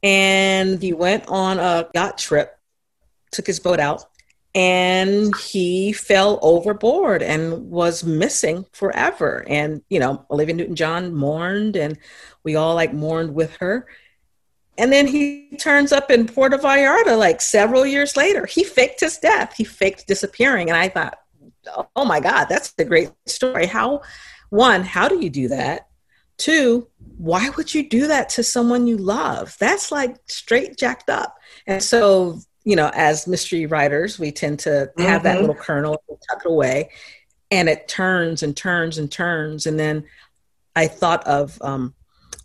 and 0.02 0.82
he 0.82 0.94
went 0.94 1.28
on 1.28 1.60
a 1.60 1.88
yacht 1.94 2.18
trip, 2.18 2.58
took 3.34 3.48
his 3.48 3.60
boat 3.60 3.80
out, 3.80 4.06
and 4.56 5.36
he 5.38 5.94
fell 5.94 6.40
overboard 6.42 7.24
and 7.24 7.72
was 7.72 8.04
missing 8.04 8.66
forever. 8.72 9.44
And, 9.48 9.82
you 9.90 10.00
know, 10.00 10.26
Olivia 10.30 10.56
Newton 10.56 10.76
John 10.76 11.14
mourned, 11.14 11.76
and 11.76 11.98
we 12.44 12.56
all 12.56 12.76
like 12.76 12.94
mourned 12.94 13.34
with 13.34 13.56
her. 13.58 13.88
And 14.78 14.92
then 14.92 15.08
he 15.08 15.56
turns 15.60 15.92
up 15.92 16.10
in 16.10 16.28
Puerto 16.28 16.58
Vallarta 16.58 17.18
like 17.18 17.42
several 17.42 17.86
years 17.86 18.18
later. 18.18 18.46
He 18.46 18.64
faked 18.64 19.00
his 19.00 19.18
death, 19.18 19.54
he 19.58 19.64
faked 19.64 20.08
disappearing. 20.08 20.70
And 20.70 20.78
I 20.78 20.90
thought, 20.90 21.18
oh 21.96 22.06
my 22.06 22.20
God, 22.20 22.46
that's 22.46 22.74
a 22.78 22.86
great 22.86 23.12
story. 23.26 23.66
How, 23.66 24.02
one, 24.50 24.84
how 24.84 25.08
do 25.08 25.20
you 25.20 25.30
do 25.30 25.48
that? 25.50 25.88
Two, 26.38 26.88
why 27.18 27.50
would 27.52 27.74
you 27.74 27.88
do 27.88 28.08
that 28.08 28.30
to 28.30 28.44
someone 28.44 28.88
you 28.88 28.98
love? 28.98 29.56
That's 29.60 29.92
like 29.92 30.18
straight 30.28 30.78
jacked 30.78 31.10
up. 31.10 31.38
And 31.68 31.82
so, 31.82 32.40
you 32.64 32.76
know, 32.76 32.90
as 32.94 33.28
mystery 33.28 33.66
writers, 33.66 34.18
we 34.18 34.32
tend 34.32 34.60
to 34.60 34.92
have 34.98 35.22
mm-hmm. 35.22 35.24
that 35.24 35.42
little 35.42 35.56
kernel, 35.56 36.02
tuck 36.30 36.42
it 36.46 36.50
away, 36.50 36.90
and 37.52 37.68
it 37.68 37.88
turns 37.88 38.44
and 38.44 38.56
turns 38.56 38.98
and 38.98 39.12
turns. 39.12 39.66
And 39.66 39.80
then 39.80 40.06
I 40.76 40.88
thought 40.88 41.26
of 41.28 41.62
um, 41.62 41.94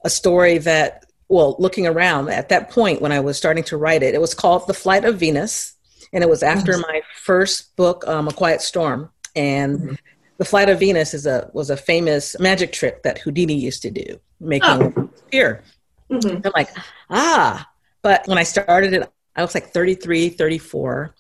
a 0.05 0.11
story 0.11 0.59
that, 0.59 1.07
well, 1.29 1.57
looking 1.59 1.87
around 1.87 2.31
at 2.31 2.49
that 2.49 2.71
point 2.71 3.01
when 3.01 3.13
I 3.13 3.21
was 3.21 3.37
starting 3.37 3.65
to 3.65 3.77
write 3.77 4.03
it, 4.03 4.15
it 4.15 4.21
was 4.21 4.35
called 4.35 4.67
The 4.67 4.75
Flight 4.75 5.05
of 5.05 5.19
Venus. 5.19 5.75
And 6.13 6.25
it 6.25 6.31
was 6.31 6.43
after 6.43 6.73
mm-hmm. 6.73 6.83
my 6.83 7.03
first 7.23 7.77
book, 7.77 8.07
um, 8.09 8.29
A 8.29 8.33
Quiet 8.33 8.63
Storm. 8.63 9.11
And 9.37 9.79
mm-hmm. 9.79 9.95
The 10.39 10.45
Flight 10.45 10.69
of 10.69 10.79
Venus 10.79 11.15
is 11.15 11.27
a 11.27 11.51
was 11.53 11.69
a 11.69 11.77
famous 11.77 12.39
magic 12.39 12.73
trick 12.73 13.03
that 13.03 13.19
Houdini 13.19 13.55
used 13.55 13.83
to 13.83 13.91
do, 13.91 14.21
making 14.41 14.71
oh. 14.71 15.11
appear. 15.27 15.65
Mm-hmm. 16.11 16.47
I'm 16.47 16.53
like, 16.55 16.71
ah. 17.11 17.69
But 18.03 18.27
when 18.27 18.39
I 18.39 18.45
started 18.45 18.93
it, 18.93 19.13
I 19.39 19.43
was 19.43 19.55
like 19.55 19.69
33, 19.69 20.31
34, 20.31 21.15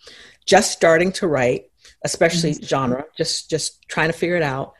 just 0.44 0.72
starting 0.72 1.12
to 1.12 1.28
write, 1.28 1.70
especially 2.04 2.50
mm-hmm. 2.50 2.64
genre, 2.64 3.04
just 3.16 3.48
just 3.48 3.88
trying 3.88 4.08
to 4.08 4.12
figure 4.12 4.36
it 4.36 4.42
out. 4.42 4.74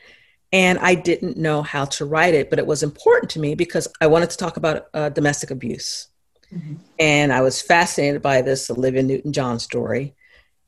And 0.53 0.79
I 0.81 0.97
didn't 0.97 1.37
know 1.37 1.63
how 1.63 1.85
to 1.85 2.05
write 2.05 2.35
it, 2.35 2.51
but 2.51 2.59
it 2.59 2.67
was 2.67 2.83
important 2.83 3.31
to 3.33 3.39
me 3.39 3.55
because 3.55 3.87
I 4.01 4.09
wanted 4.09 4.31
to 4.31 4.37
talk 4.39 4.57
about 4.57 4.87
uh, 4.93 5.11
domestic 5.11 5.51
abuse. 5.51 6.09
Mm-hmm. 6.53 6.75
And 6.99 7.33
I 7.33 7.43
was 7.43 7.63
fascinated 7.63 8.23
by 8.23 8.43
this 8.43 8.71
Olivia 8.71 9.03
Newton 9.03 9.33
John 9.33 9.61
story. 9.61 10.15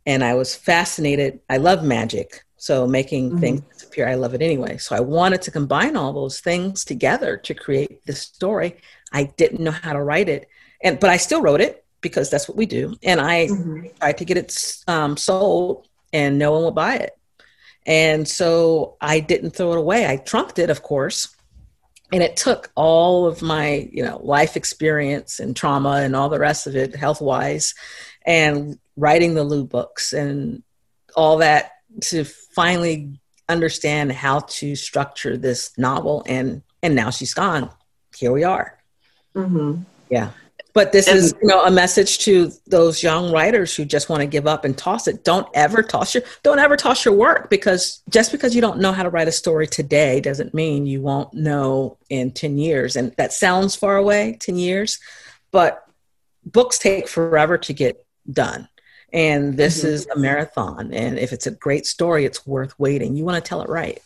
And 0.07 0.23
I 0.23 0.35
was 0.35 0.55
fascinated. 0.55 1.41
I 1.49 1.57
love 1.57 1.83
magic. 1.83 2.45
So 2.57 2.87
making 2.87 3.31
mm-hmm. 3.31 3.41
things 3.41 3.63
disappear, 3.73 4.07
I 4.07 4.15
love 4.15 4.35
it 4.35 4.43
anyway. 4.43 4.77
So 4.77 4.95
I 4.95 5.01
wanted 5.01 5.43
to 5.43 5.51
combine 5.51 5.97
all 5.97 6.13
those 6.13 6.41
things 6.41 6.85
together 6.85 7.39
to 7.39 7.55
create 7.55 8.05
this 8.05 8.21
story. 8.21 8.77
I 9.13 9.25
didn't 9.25 9.61
know 9.61 9.71
how 9.71 9.95
to 9.95 10.03
write 10.03 10.29
it, 10.29 10.47
and 10.83 11.01
but 11.01 11.11
I 11.11 11.17
still 11.17 11.41
wrote 11.41 11.63
it 11.63 11.80
because 12.01 12.31
that's 12.31 12.49
what 12.49 12.57
we 12.57 12.67
do. 12.67 12.97
And 13.03 13.21
I 13.21 13.47
mm-hmm. 13.47 13.87
tried 13.99 14.19
to 14.19 14.25
get 14.25 14.37
it 14.37 14.77
um, 14.87 15.17
sold, 15.17 15.89
and 16.13 16.39
no 16.39 16.53
one 16.53 16.65
would 16.65 16.75
buy 16.75 16.97
it. 16.97 17.17
And 17.87 18.29
so 18.29 18.97
I 19.01 19.21
didn't 19.21 19.51
throw 19.51 19.73
it 19.73 19.79
away. 19.79 20.07
I 20.07 20.17
trunked 20.17 20.59
it, 20.59 20.71
of 20.71 20.83
course. 20.83 21.35
And 22.13 22.23
it 22.23 22.37
took 22.37 22.71
all 22.75 23.27
of 23.27 23.41
my, 23.41 23.89
you 23.93 24.03
know, 24.03 24.19
life 24.23 24.57
experience 24.57 25.39
and 25.39 25.57
trauma 25.57 26.01
and 26.03 26.17
all 26.17 26.29
the 26.29 26.41
rest 26.41 26.67
of 26.67 26.75
it, 26.75 26.95
health 26.97 27.21
wise, 27.21 27.75
and 28.27 28.79
writing 28.97 29.35
the 29.35 29.45
Lou 29.45 29.65
books 29.65 30.13
and 30.13 30.63
all 31.17 31.39
that 31.39 31.73
to 32.01 32.25
finally 32.25 33.21
understand 33.49 34.13
how 34.13 34.41
to 34.41 34.77
structure 34.77 35.37
this 35.37 35.77
novel 35.77 36.23
and 36.27 36.63
and 36.83 36.95
now 36.95 37.11
she's 37.11 37.35
gone 37.35 37.69
here 38.17 38.31
we 38.31 38.45
are 38.45 38.79
mm-hmm. 39.35 39.83
yeah 40.09 40.31
but 40.73 40.93
this 40.93 41.09
and, 41.09 41.19
is 41.19 41.35
you 41.41 41.49
know 41.49 41.65
a 41.65 41.71
message 41.71 42.19
to 42.19 42.51
those 42.67 43.03
young 43.03 43.33
writers 43.33 43.75
who 43.75 43.85
just 43.85 44.09
want 44.09 44.21
to 44.21 44.27
give 44.27 44.47
up 44.47 44.65
and 44.65 44.77
toss 44.77 45.09
it 45.09 45.25
don't 45.25 45.47
ever 45.55 45.83
toss 45.83 46.15
your 46.15 46.23
don't 46.43 46.59
ever 46.59 46.77
toss 46.77 47.05
your 47.05 47.15
work 47.15 47.51
because 47.51 48.03
just 48.09 48.33
because 48.33 48.55
you 48.55 48.61
don't 48.61 48.79
know 48.79 48.93
how 48.93 49.03
to 49.03 49.11
write 49.11 49.29
a 49.29 49.33
story 49.33 49.67
today 49.67 50.21
doesn't 50.21 50.55
mean 50.55 50.87
you 50.87 51.01
won't 51.01 51.33
know 51.35 51.97
in 52.09 52.31
10 52.31 52.59
years 52.59 52.97
and 52.97 53.13
that 53.17 53.33
sounds 53.33 53.75
far 53.75 53.97
away 53.97 54.37
10 54.41 54.57
years 54.57 54.99
but 55.51 55.87
books 56.45 56.79
take 56.79 57.09
forever 57.09 57.59
to 57.59 57.73
get 57.73 58.05
done 58.31 58.69
and 59.13 59.57
this 59.57 59.79
mm-hmm. 59.79 59.89
is 59.89 60.07
a 60.15 60.19
marathon. 60.19 60.93
And 60.93 61.19
if 61.19 61.33
it's 61.33 61.47
a 61.47 61.51
great 61.51 61.87
story, 61.87 62.25
it's 62.25 62.47
worth 62.47 62.79
waiting. 62.79 63.17
You 63.17 63.25
want 63.25 63.43
to 63.43 63.49
tell 63.49 63.63
it 63.63 63.69
right. 63.69 64.01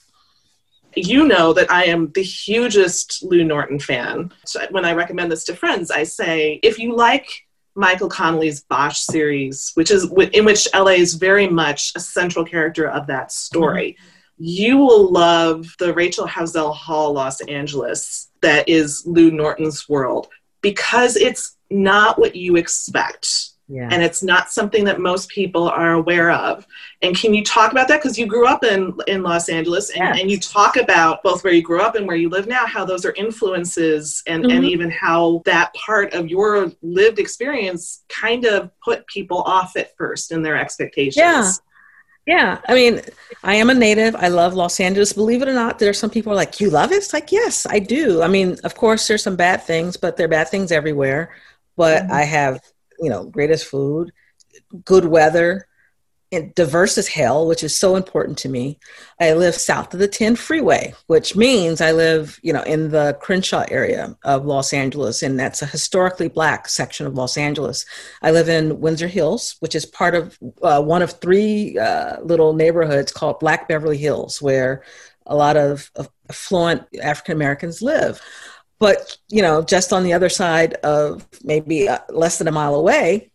You 0.96 1.26
know 1.26 1.52
that 1.52 1.70
I 1.70 1.84
am 1.84 2.10
the 2.12 2.22
hugest 2.22 3.22
Lou 3.22 3.44
Norton 3.44 3.78
fan. 3.78 4.32
When 4.70 4.84
I 4.84 4.92
recommend 4.92 5.30
this 5.30 5.44
to 5.44 5.56
friends, 5.56 5.90
I 5.90 6.04
say 6.04 6.60
if 6.62 6.78
you 6.78 6.94
like 6.94 7.28
Michael 7.74 8.08
Connelly's 8.08 8.62
Bosch 8.62 9.00
series, 9.00 9.72
which 9.74 9.90
is 9.90 10.04
in 10.32 10.44
which 10.44 10.68
LA 10.74 10.92
is 10.92 11.14
very 11.14 11.48
much 11.48 11.92
a 11.96 12.00
central 12.00 12.44
character 12.44 12.88
of 12.88 13.06
that 13.08 13.32
story. 13.32 13.96
Mm-hmm. 13.98 14.10
You 14.36 14.78
will 14.78 15.12
love 15.12 15.74
the 15.78 15.94
Rachel 15.94 16.26
Howzell 16.26 16.74
Hall 16.74 17.12
Los 17.12 17.40
Angeles 17.42 18.30
that 18.42 18.68
is 18.68 19.04
Lou 19.06 19.30
Norton's 19.30 19.88
world 19.88 20.28
because 20.60 21.16
it's 21.16 21.56
not 21.70 22.18
what 22.18 22.34
you 22.34 22.56
expect 22.56 23.53
yeah. 23.66 23.88
And 23.90 24.02
it's 24.02 24.23
not 24.23 24.50
something 24.50 24.85
that 24.85 25.00
most 25.00 25.30
people 25.30 25.68
are 25.68 25.94
aware 25.94 26.30
of. 26.30 26.66
And 27.00 27.16
can 27.16 27.33
you 27.33 27.42
talk 27.42 27.73
about 27.73 27.88
that? 27.88 28.02
Because 28.02 28.18
you 28.18 28.26
grew 28.26 28.47
up 28.47 28.62
in, 28.62 28.92
in 29.06 29.23
Los 29.23 29.49
Angeles 29.49 29.90
and, 29.90 29.99
yes. 30.00 30.21
and 30.21 30.30
you 30.30 30.38
talk 30.38 30.76
about 30.76 31.23
both 31.23 31.42
where 31.42 31.52
you 31.52 31.62
grew 31.62 31.80
up 31.80 31.94
and 31.94 32.06
where 32.06 32.16
you 32.16 32.28
live 32.28 32.47
now, 32.47 32.66
how 32.66 32.85
those 32.85 33.06
are 33.06 33.12
influences 33.12 34.23
and, 34.26 34.44
mm-hmm. 34.44 34.56
and 34.56 34.64
even 34.66 34.90
how 34.90 35.40
that 35.47 35.73
part 35.75 36.12
of 36.12 36.28
your 36.28 36.73
lived 36.83 37.18
experience 37.18 38.04
kind 38.09 38.44
of 38.44 38.71
put 38.83 39.06
people 39.06 39.40
off 39.42 39.76
at 39.76 39.97
first 39.97 40.30
in 40.30 40.42
their 40.42 40.56
expectations. 40.56 41.16
Yeah. 41.16 41.50
Yeah, 42.26 42.59
I 42.66 42.75
mean, 42.75 43.02
I 43.42 43.56
am 43.56 43.68
a 43.68 43.75
native. 43.75 44.16
I 44.16 44.28
love 44.28 44.54
Los 44.54 44.80
Angeles. 44.80 45.12
Believe 45.12 45.42
it 45.42 45.49
or 45.49 45.52
not, 45.52 45.78
there 45.78 45.90
are 45.90 45.92
some 45.92 46.09
people 46.09 46.33
are 46.33 46.35
like, 46.35 46.59
"You 46.59 46.71
love 46.71 46.90
it?" 46.90 46.94
It's 46.94 47.12
like, 47.12 47.30
yes, 47.30 47.66
I 47.68 47.80
do. 47.80 48.23
I 48.23 48.28
mean, 48.28 48.56
of 48.64 48.75
course, 48.75 49.06
there's 49.06 49.23
some 49.23 49.37
bad 49.37 49.62
things, 49.62 49.99
but 49.99 50.16
there 50.16 50.25
are 50.25 50.30
bad 50.30 50.49
things 50.49 50.73
everywhere. 50.73 51.35
But 51.76 52.04
mm-hmm. 52.04 52.12
I 52.12 52.23
have 52.23 52.61
you 53.00 53.10
know, 53.10 53.24
greatest 53.24 53.66
food, 53.66 54.12
good 54.84 55.06
weather, 55.06 55.66
and 56.34 56.54
diverse 56.54 56.98
as 56.98 57.08
hell, 57.08 57.46
which 57.46 57.62
is 57.62 57.78
so 57.78 57.96
important 57.96 58.36
to 58.38 58.48
me. 58.48 58.78
I 59.20 59.34
live 59.34 59.54
south 59.54 59.94
of 59.94 60.00
the 60.00 60.08
10 60.08 60.36
freeway, 60.36 60.94
which 61.06 61.36
means 61.36 61.80
I 61.80 61.92
live, 61.92 62.40
you 62.42 62.52
know, 62.52 62.62
in 62.62 62.90
the 62.90 63.16
Crenshaw 63.20 63.64
area 63.68 64.16
of 64.24 64.44
Los 64.44 64.72
Angeles, 64.72 65.22
and 65.22 65.38
that's 65.38 65.62
a 65.62 65.66
historically 65.66 66.28
black 66.28 66.68
section 66.68 67.06
of 67.06 67.14
Los 67.14 67.36
Angeles. 67.36 67.86
I 68.22 68.32
live 68.32 68.48
in 68.48 68.80
Windsor 68.80 69.08
Hills, 69.08 69.56
which 69.60 69.74
is 69.74 69.86
part 69.86 70.14
of 70.14 70.38
uh, 70.62 70.82
one 70.82 71.02
of 71.02 71.12
three 71.12 71.78
uh, 71.78 72.20
little 72.22 72.52
neighborhoods 72.52 73.12
called 73.12 73.38
Black 73.38 73.68
Beverly 73.68 73.98
Hills, 73.98 74.42
where 74.42 74.82
a 75.26 75.36
lot 75.36 75.56
of, 75.56 75.90
of 75.94 76.08
affluent 76.28 76.82
African 77.00 77.32
Americans 77.32 77.80
live. 77.80 78.20
But, 78.84 79.16
you 79.30 79.40
know, 79.40 79.62
just 79.62 79.94
on 79.94 80.04
the 80.04 80.12
other 80.12 80.28
side 80.28 80.74
of 80.84 81.26
maybe 81.42 81.88
uh, 81.88 82.00
less 82.10 82.36
than 82.36 82.48
a 82.48 82.52
mile 82.52 82.74
away, 82.74 83.30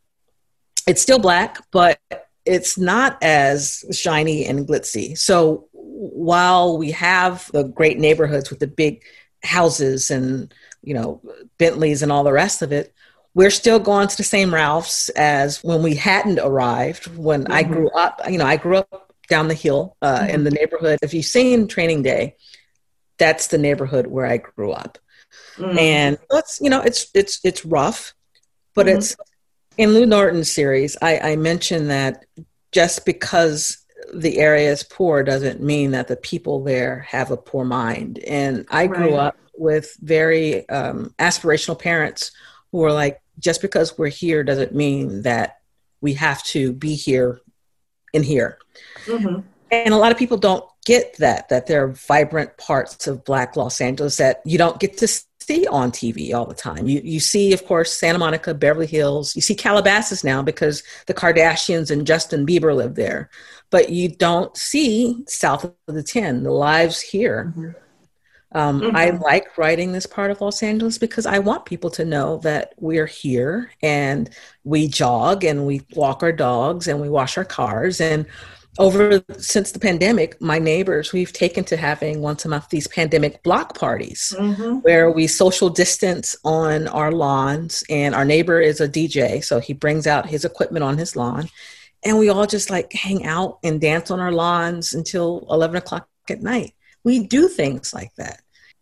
it's 0.85 1.01
still 1.01 1.17
black, 1.17 1.57
but 1.71 1.99
it's 2.45 2.77
not 2.77 3.17
as 3.23 3.83
shiny 3.91 4.45
and 4.45 4.67
glitzy. 4.67 5.17
So 5.17 5.67
while 5.73 6.77
we 6.77 6.91
have 6.91 7.49
the 7.51 7.63
great 7.63 7.97
neighborhoods 7.97 8.51
with 8.51 8.59
the 8.59 8.67
big 8.67 9.01
houses 9.41 10.11
and, 10.11 10.53
you 10.83 10.93
know, 10.93 11.19
Bentleys 11.57 12.03
and 12.03 12.11
all 12.11 12.23
the 12.23 12.31
rest 12.31 12.61
of 12.61 12.71
it, 12.71 12.93
we're 13.33 13.49
still 13.49 13.79
going 13.79 14.07
to 14.07 14.17
the 14.17 14.23
same 14.23 14.53
Ralphs 14.53 15.09
as 15.09 15.63
when 15.63 15.81
we 15.81 15.95
hadn't 15.95 16.37
arrived. 16.37 17.07
When 17.17 17.45
mm-hmm. 17.45 17.53
I 17.53 17.63
grew 17.63 17.89
up, 17.89 18.21
you 18.29 18.37
know, 18.37 18.45
I 18.45 18.57
grew 18.57 18.77
up 18.77 19.15
down 19.29 19.47
the 19.47 19.55
hill 19.55 19.97
uh, 20.03 20.19
mm-hmm. 20.19 20.29
in 20.29 20.43
the 20.43 20.51
neighborhood. 20.51 20.99
If 21.01 21.15
you've 21.15 21.25
seen 21.25 21.67
Training 21.67 22.03
Day, 22.03 22.35
that's 23.17 23.47
the 23.47 23.57
neighborhood 23.57 24.05
where 24.05 24.27
I 24.27 24.37
grew 24.37 24.73
up 24.73 24.99
mm. 25.57 25.77
and 25.77 26.17
it's 26.31 26.59
you 26.61 26.69
know 26.69 26.81
it's 26.81 27.07
it's 27.13 27.39
it's 27.43 27.65
rough, 27.65 28.13
but 28.75 28.85
mm-hmm. 28.85 28.97
it's 28.97 29.15
in 29.77 29.93
Lou 29.93 30.05
Norton's 30.05 30.51
series. 30.51 30.97
I, 31.01 31.19
I 31.19 31.35
mentioned 31.35 31.89
that 31.89 32.25
just 32.71 33.05
because 33.05 33.85
the 34.13 34.39
area 34.39 34.71
is 34.71 34.83
poor 34.83 35.23
doesn't 35.23 35.61
mean 35.61 35.91
that 35.91 36.07
the 36.07 36.15
people 36.17 36.63
there 36.63 36.99
have 37.09 37.31
a 37.31 37.37
poor 37.37 37.63
mind. 37.63 38.19
And 38.19 38.65
I 38.69 38.87
grew 38.87 39.15
up 39.15 39.37
with 39.55 39.95
very 40.01 40.67
um, 40.69 41.13
aspirational 41.19 41.79
parents 41.79 42.31
who 42.71 42.79
were 42.79 42.91
like, 42.91 43.21
just 43.39 43.61
because 43.61 43.97
we're 43.97 44.09
here 44.09 44.43
doesn't 44.43 44.75
mean 44.75 45.21
that 45.23 45.59
we 46.01 46.13
have 46.13 46.43
to 46.43 46.73
be 46.73 46.95
here 46.95 47.41
in 48.13 48.23
here. 48.23 48.57
Mm-hmm. 49.05 49.41
And 49.71 49.93
a 49.93 49.97
lot 49.97 50.11
of 50.11 50.17
people 50.17 50.37
don't 50.37 50.65
get 50.85 51.17
that, 51.17 51.49
that 51.49 51.67
there 51.67 51.83
are 51.83 51.93
vibrant 51.93 52.57
parts 52.57 53.07
of 53.07 53.23
Black 53.23 53.55
Los 53.55 53.81
Angeles 53.81 54.17
that 54.17 54.41
you 54.45 54.57
don't 54.57 54.79
get 54.79 54.97
to 54.97 55.07
see 55.07 55.65
on 55.67 55.91
TV 55.91 56.33
all 56.33 56.45
the 56.45 56.53
time. 56.53 56.87
You 56.87 57.01
you 57.03 57.19
see, 57.19 57.53
of 57.53 57.65
course, 57.65 57.91
Santa 57.91 58.19
Monica, 58.19 58.53
Beverly 58.53 58.87
Hills. 58.87 59.35
You 59.35 59.41
see 59.41 59.55
Calabasas 59.55 60.23
now 60.23 60.41
because 60.41 60.83
the 61.07 61.13
Kardashians 61.13 61.91
and 61.91 62.05
Justin 62.05 62.45
Bieber 62.45 62.75
live 62.75 62.95
there, 62.95 63.29
but 63.69 63.89
you 63.89 64.09
don't 64.09 64.55
see 64.55 65.23
south 65.27 65.63
of 65.63 65.75
the 65.87 66.03
ten. 66.03 66.43
The 66.43 66.51
lives 66.51 67.01
here. 67.01 67.53
Mm-hmm. 67.57 67.71
Um, 68.51 68.81
mm-hmm. 68.81 68.95
I 68.95 69.11
like 69.11 69.57
writing 69.59 69.91
this 69.91 70.07
part 70.07 70.31
of 70.31 70.41
Los 70.41 70.63
Angeles 70.63 70.97
because 70.97 71.27
I 71.27 71.37
want 71.37 71.65
people 71.65 71.91
to 71.91 72.05
know 72.05 72.37
that 72.39 72.73
we're 72.79 73.05
here 73.05 73.71
and 73.83 74.27
we 74.63 74.87
jog 74.87 75.43
and 75.43 75.67
we 75.67 75.81
walk 75.95 76.23
our 76.23 76.31
dogs 76.31 76.87
and 76.87 76.99
we 76.99 77.09
wash 77.09 77.37
our 77.37 77.45
cars 77.45 78.01
and 78.01 78.25
over 78.77 79.23
since 79.37 79.71
the 79.71 79.79
pandemic, 79.79 80.39
my 80.41 80.59
neighbors, 80.59 81.11
we've 81.11 81.33
taken 81.33 81.63
to 81.65 81.77
having 81.77 82.21
once 82.21 82.45
a 82.45 82.49
month 82.49 82.69
these 82.69 82.87
pandemic 82.87 83.41
block 83.43 83.77
parties 83.77 84.33
mm-hmm. 84.37 84.77
where 84.77 85.11
we 85.11 85.27
social 85.27 85.69
distance 85.69 86.35
on 86.45 86.87
our 86.87 87.11
lawns. 87.11 87.83
And 87.89 88.13
our 88.13 88.25
neighbor 88.25 88.61
is 88.61 88.79
a 88.79 88.87
DJ, 88.87 89.43
so 89.43 89.59
he 89.59 89.73
brings 89.73 90.07
out 90.07 90.27
his 90.27 90.45
equipment 90.45 90.83
on 90.83 90.97
his 90.97 91.15
lawn. 91.15 91.49
And 92.05 92.17
we 92.17 92.29
all 92.29 92.45
just 92.45 92.69
like 92.69 92.93
hang 92.93 93.25
out 93.25 93.59
and 93.63 93.81
dance 93.81 94.11
on 94.11 94.19
our 94.19 94.31
lawns 94.31 94.93
until 94.93 95.45
11 95.49 95.75
o'clock 95.75 96.07
at 96.29 96.41
night. 96.41 96.73
We 97.03 97.25
do 97.25 97.47
things 97.47 97.93
like 97.93 98.13
that. 98.15 98.41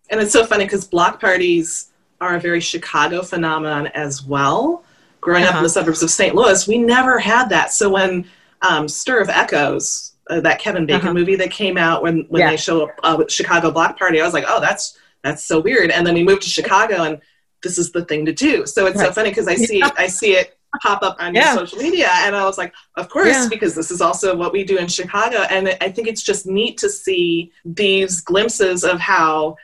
And 0.10 0.20
it's 0.20 0.32
so 0.32 0.46
funny 0.46 0.66
because 0.66 0.86
block 0.86 1.20
parties 1.20 1.92
are 2.22 2.36
a 2.36 2.40
very 2.40 2.60
Chicago 2.60 3.22
phenomenon 3.22 3.88
as 3.88 4.24
well. 4.24 4.84
Growing 5.22 5.44
uh-huh. 5.44 5.50
up 5.50 5.56
in 5.58 5.64
the 5.64 5.68
uh-huh. 5.68 5.74
suburbs 5.74 6.04
of 6.04 6.10
St. 6.10 6.36
Louis, 6.36 6.68
we 6.68 6.78
never 6.78 7.20
had 7.20 7.50
that. 7.50 7.72
So 7.72 7.90
when 7.90 8.26
um, 8.62 8.88
Stir 8.88 9.22
of 9.22 9.30
Echoes, 9.30 10.16
uh, 10.30 10.42
that 10.42 10.60
Kevin 10.60 10.86
Bacon 10.86 11.10
uh-huh. 11.10 11.14
movie 11.14 11.36
that 11.36 11.52
came 11.52 11.78
out 11.78 12.02
when 12.02 12.26
when 12.30 12.42
yeah. 12.42 12.50
they 12.50 12.58
show 12.58 12.88
up 12.88 13.00
uh, 13.04 13.24
Chicago 13.28 13.72
Block 13.72 13.98
Party. 13.98 14.20
I 14.20 14.26
was 14.26 14.34
like, 14.34 14.46
oh, 14.48 14.60
that's 14.60 14.98
that's 15.24 15.44
so 15.44 15.60
weird. 15.60 15.92
And 15.92 16.06
then 16.06 16.14
we 16.14 16.24
moved 16.24 16.42
to 16.44 16.50
Chicago, 16.50 17.04
and 17.04 17.22
this 17.64 17.78
is 17.78 17.92
the 17.92 18.06
thing 18.06 18.26
to 18.26 18.34
do. 18.34 18.66
So 18.66 18.86
it's 18.86 18.98
right. 18.98 19.08
so 19.08 19.14
funny 19.14 19.30
because 19.30 19.48
I 19.48 19.56
see 19.56 19.80
yeah. 19.80 19.92
I 19.98 20.08
see 20.08 20.34
it 20.34 20.58
pop 20.82 21.02
up 21.02 21.18
on 21.20 21.34
yeah. 21.34 21.54
your 21.54 21.66
social 21.66 21.80
media, 21.80 22.10
and 22.12 22.36
I 22.36 22.46
was 22.46 22.58
like, 22.58 22.74
of 22.96 23.10
course, 23.10 23.30
yeah. 23.30 23.48
because 23.50 23.76
this 23.76 23.92
is 23.92 24.02
also 24.02 24.36
what 24.36 24.54
we 24.54 24.64
do 24.64 24.78
in 24.78 24.88
Chicago. 24.88 25.38
And 25.50 25.76
I 25.82 25.90
think 25.90 26.08
it's 26.08 26.24
just 26.24 26.46
neat 26.46 26.78
to 26.80 26.90
see 26.90 27.52
these 27.66 28.22
glimpses 28.22 28.84
of 28.84 29.00
how 29.00 29.56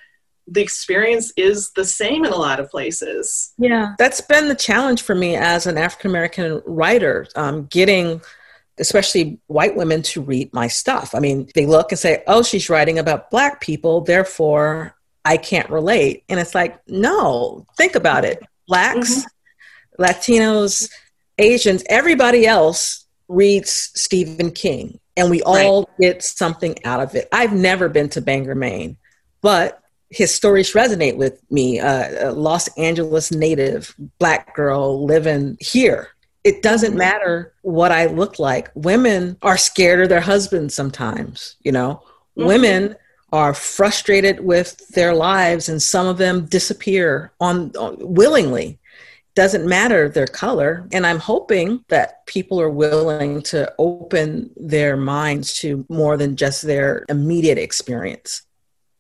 the 0.47 0.62
experience 0.62 1.31
is 1.38 1.71
the 1.71 1.85
same 1.85 2.25
in 2.25 2.33
a 2.33 2.35
lot 2.38 2.59
of 2.59 2.69
places. 2.69 3.53
Yeah, 3.57 3.95
that's 3.97 4.21
been 4.21 4.47
the 4.47 4.55
challenge 4.55 5.01
for 5.01 5.15
me 5.15 5.35
as 5.35 5.67
an 5.67 5.77
African 5.77 6.09
American 6.12 6.62
writer, 6.65 7.27
um, 7.35 7.65
getting 7.65 8.21
especially 8.77 9.39
white 9.48 9.75
women 9.75 10.01
to 10.01 10.22
read 10.22 10.53
my 10.53 10.68
stuff. 10.68 11.13
I 11.13 11.20
mean, 11.20 11.50
they 11.53 11.65
look 11.65 11.92
and 11.92 12.00
say, 12.00 12.24
oh, 12.27 12.42
she's 12.44 12.70
writing 12.70 13.00
about 13.00 13.30
black 13.30 13.62
people, 13.62 14.01
therefore 14.01 14.96
I 15.25 15.38
can't 15.38 15.70
relate. 15.70 16.24
And 16.30 16.39
it's 16.39 16.56
like, 16.56 16.80
no, 16.88 17.65
think 17.77 17.96
about 17.96 18.25
it. 18.25 18.44
Blacks, 18.68 19.25
mm-hmm. 19.25 20.03
Latinos, 20.03 20.89
Asians, 21.38 21.84
everybody 21.89 22.46
else 22.46 23.06
reads 23.27 23.92
Stephen 23.94 24.51
King, 24.51 25.00
and 25.15 25.30
we 25.30 25.42
all 25.44 25.84
right. 25.84 26.00
get 26.00 26.24
something 26.24 26.84
out 26.86 27.00
of 27.00 27.15
it. 27.15 27.27
I've 27.32 27.53
never 27.53 27.89
been 27.89 28.10
to 28.10 28.22
Bangor, 28.22 28.56
Maine, 28.56 28.98
but 29.42 29.82
his 30.10 30.34
stories 30.34 30.74
resonate 30.74 31.18
with 31.18 31.42
me. 31.51 31.80
Uh, 31.80 32.30
a 32.30 32.32
Los 32.32 32.68
Angeles 32.77 33.32
native 33.32 33.96
black 34.20 34.56
girl 34.56 35.06
living 35.06 35.58
here 35.60 36.12
it 36.43 36.62
doesn't 36.62 36.91
mm-hmm. 36.91 37.00
matter 37.00 37.53
what 37.62 37.91
I 37.91 38.07
look 38.07 38.39
like. 38.39 38.69
Women 38.75 39.38
are 39.41 39.57
scared 39.57 40.01
of 40.01 40.09
their 40.09 40.21
husbands 40.21 40.73
sometimes, 40.73 41.55
you 41.62 41.71
know. 41.71 42.03
Mm-hmm. 42.38 42.47
Women 42.47 42.95
are 43.31 43.53
frustrated 43.53 44.39
with 44.41 44.88
their 44.89 45.13
lives 45.13 45.69
and 45.69 45.81
some 45.81 46.05
of 46.05 46.17
them 46.17 46.45
disappear 46.45 47.31
on, 47.39 47.71
on 47.77 47.97
willingly 48.00 48.79
doesn't 49.35 49.67
matter 49.67 50.07
their 50.09 50.27
color. 50.27 50.88
And 50.91 51.07
I'm 51.07 51.17
hoping 51.17 51.83
that 51.88 52.25
people 52.27 52.62
are 52.62 52.69
willing 52.69 53.41
to 53.43 53.73
open 53.79 54.51
their 54.55 54.95
minds 54.95 55.55
to 55.62 55.85
more 55.89 56.17
than 56.17 56.35
just 56.35 56.62
their 56.62 57.05
immediate 57.09 57.57
experience. 57.57 58.43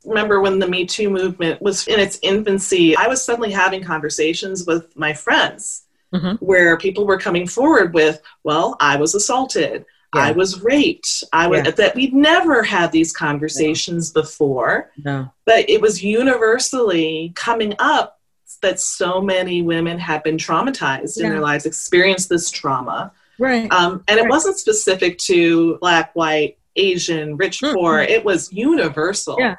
Remember 0.05 0.41
when 0.41 0.57
the 0.59 0.67
Me 0.67 0.85
Too 0.85 1.09
movement 1.09 1.61
was 1.61 1.87
in 1.87 1.99
its 1.99 2.17
infancy, 2.23 2.95
I 2.97 3.07
was 3.07 3.23
suddenly 3.23 3.51
having 3.51 3.83
conversations 3.83 4.65
with 4.65 4.97
my 4.97 5.13
friends 5.13 5.82
mm-hmm. 6.13 6.35
where 6.45 6.77
people 6.77 7.05
were 7.05 7.17
coming 7.17 7.47
forward 7.47 7.93
with, 7.93 8.21
well, 8.43 8.75
I 8.79 8.97
was 8.97 9.15
assaulted. 9.15 9.85
Yeah. 10.15 10.21
I 10.21 10.31
was 10.31 10.61
raped. 10.61 11.23
I 11.33 11.47
was 11.47 11.61
yeah. 11.65 11.71
that 11.71 11.95
we'd 11.95 12.13
never 12.13 12.61
had 12.61 12.91
these 12.91 13.11
conversations 13.11 14.13
no. 14.13 14.21
before. 14.21 14.91
No. 15.03 15.31
But 15.45 15.69
it 15.69 15.81
was 15.81 16.03
universally 16.03 17.33
coming 17.35 17.75
up 17.79 18.19
that 18.61 18.79
so 18.79 19.19
many 19.19 19.63
women 19.63 19.97
had 19.97 20.21
been 20.23 20.37
traumatized 20.37 21.17
yeah. 21.17 21.25
in 21.25 21.29
their 21.31 21.41
lives, 21.41 21.65
experienced 21.65 22.29
this 22.29 22.51
trauma. 22.51 23.11
Right. 23.39 23.71
Um, 23.71 24.03
and 24.07 24.17
right. 24.17 24.25
it 24.25 24.29
wasn't 24.29 24.57
specific 24.57 25.17
to 25.19 25.77
black, 25.79 26.13
white, 26.13 26.57
Asian, 26.75 27.35
rich, 27.35 27.61
mm-hmm. 27.61 27.75
poor. 27.75 27.99
It 27.99 28.23
was 28.23 28.53
universal. 28.53 29.35
Yeah. 29.39 29.57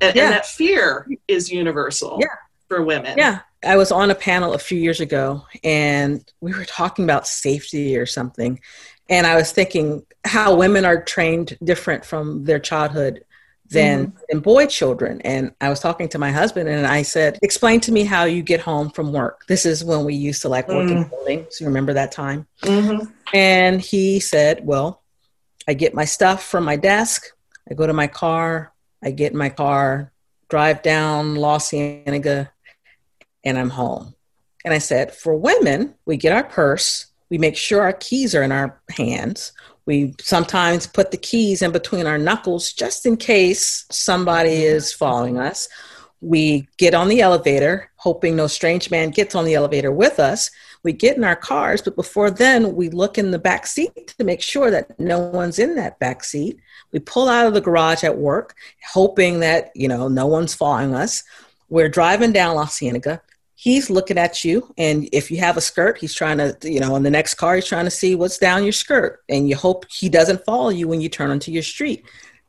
And, 0.00 0.14
yeah. 0.14 0.24
and 0.24 0.32
that 0.34 0.46
fear 0.46 1.08
is 1.28 1.50
universal 1.50 2.18
yeah. 2.20 2.34
for 2.68 2.82
women. 2.82 3.16
Yeah. 3.16 3.40
I 3.64 3.76
was 3.76 3.90
on 3.90 4.10
a 4.10 4.14
panel 4.14 4.54
a 4.54 4.58
few 4.58 4.78
years 4.78 5.00
ago 5.00 5.44
and 5.64 6.24
we 6.40 6.52
were 6.52 6.64
talking 6.64 7.04
about 7.04 7.26
safety 7.26 7.96
or 7.96 8.06
something. 8.06 8.60
And 9.08 9.26
I 9.26 9.36
was 9.36 9.52
thinking 9.52 10.04
how 10.24 10.54
women 10.54 10.84
are 10.84 11.02
trained 11.02 11.58
different 11.64 12.04
from 12.04 12.44
their 12.44 12.58
childhood 12.58 13.24
than, 13.70 14.08
mm-hmm. 14.08 14.18
than 14.28 14.40
boy 14.40 14.66
children. 14.66 15.20
And 15.22 15.52
I 15.60 15.70
was 15.70 15.80
talking 15.80 16.08
to 16.10 16.18
my 16.18 16.30
husband 16.30 16.68
and 16.68 16.86
I 16.86 17.02
said, 17.02 17.38
Explain 17.42 17.80
to 17.80 17.92
me 17.92 18.04
how 18.04 18.24
you 18.24 18.42
get 18.42 18.60
home 18.60 18.90
from 18.90 19.12
work. 19.12 19.46
This 19.46 19.66
is 19.66 19.84
when 19.84 20.04
we 20.04 20.14
used 20.14 20.42
to 20.42 20.48
like 20.48 20.68
work 20.68 20.86
mm-hmm. 20.86 20.96
in 20.96 21.04
mm. 21.04 21.10
buildings. 21.10 21.60
You 21.60 21.66
remember 21.66 21.92
that 21.94 22.12
time? 22.12 22.46
Mm-hmm. 22.62 23.10
And 23.34 23.80
he 23.80 24.20
said, 24.20 24.64
Well, 24.64 25.02
I 25.66 25.74
get 25.74 25.94
my 25.94 26.04
stuff 26.04 26.44
from 26.44 26.64
my 26.64 26.76
desk, 26.76 27.26
I 27.70 27.74
go 27.74 27.86
to 27.86 27.92
my 27.92 28.06
car, 28.06 28.72
I 29.02 29.10
get 29.10 29.32
in 29.32 29.38
my 29.38 29.50
car, 29.50 30.12
drive 30.48 30.82
down 30.82 31.34
La 31.34 31.58
Cienega 31.58 32.50
and 33.48 33.58
I'm 33.58 33.70
home. 33.70 34.14
And 34.64 34.74
I 34.74 34.78
said, 34.78 35.14
for 35.14 35.34
women, 35.34 35.94
we 36.04 36.16
get 36.16 36.32
our 36.32 36.44
purse, 36.44 37.06
we 37.30 37.38
make 37.38 37.56
sure 37.56 37.82
our 37.82 37.92
keys 37.92 38.34
are 38.34 38.42
in 38.42 38.52
our 38.52 38.80
hands. 38.90 39.52
We 39.86 40.14
sometimes 40.20 40.86
put 40.86 41.10
the 41.10 41.16
keys 41.16 41.62
in 41.62 41.72
between 41.72 42.06
our 42.06 42.18
knuckles 42.18 42.72
just 42.72 43.06
in 43.06 43.16
case 43.16 43.86
somebody 43.90 44.64
is 44.64 44.92
following 44.92 45.38
us. 45.38 45.68
We 46.20 46.68
get 46.78 46.94
on 46.94 47.08
the 47.08 47.20
elevator, 47.20 47.90
hoping 47.96 48.34
no 48.34 48.48
strange 48.48 48.90
man 48.90 49.10
gets 49.10 49.34
on 49.34 49.44
the 49.44 49.54
elevator 49.54 49.92
with 49.92 50.18
us. 50.18 50.50
We 50.82 50.92
get 50.92 51.16
in 51.16 51.24
our 51.24 51.36
cars, 51.36 51.80
but 51.80 51.96
before 51.96 52.30
then, 52.30 52.74
we 52.74 52.88
look 52.90 53.18
in 53.18 53.30
the 53.30 53.38
back 53.38 53.66
seat 53.66 54.14
to 54.18 54.24
make 54.24 54.42
sure 54.42 54.70
that 54.70 54.98
no 54.98 55.20
one's 55.20 55.58
in 55.58 55.74
that 55.76 55.98
back 55.98 56.24
seat. 56.24 56.58
We 56.92 56.98
pull 56.98 57.28
out 57.28 57.46
of 57.46 57.54
the 57.54 57.60
garage 57.60 58.04
at 58.04 58.18
work, 58.18 58.56
hoping 58.92 59.40
that 59.40 59.70
you 59.74 59.88
know 59.88 60.08
no 60.08 60.26
one's 60.26 60.54
following 60.54 60.94
us. 60.94 61.22
We're 61.68 61.88
driving 61.88 62.32
down 62.32 62.56
La 62.56 62.66
Cienega 62.66 63.20
he's 63.60 63.90
looking 63.90 64.16
at 64.16 64.44
you 64.44 64.72
and 64.78 65.08
if 65.10 65.32
you 65.32 65.38
have 65.38 65.56
a 65.56 65.60
skirt 65.60 65.98
he's 65.98 66.14
trying 66.14 66.38
to 66.38 66.56
you 66.62 66.78
know 66.78 66.94
in 66.94 67.02
the 67.02 67.10
next 67.10 67.34
car 67.34 67.56
he's 67.56 67.66
trying 67.66 67.84
to 67.84 67.90
see 67.90 68.14
what's 68.14 68.38
down 68.38 68.62
your 68.62 68.72
skirt 68.72 69.24
and 69.28 69.48
you 69.48 69.56
hope 69.56 69.84
he 69.90 70.08
doesn't 70.08 70.44
follow 70.44 70.68
you 70.68 70.86
when 70.86 71.00
you 71.00 71.08
turn 71.08 71.28
onto 71.28 71.50
your 71.50 71.62
street 71.62 72.04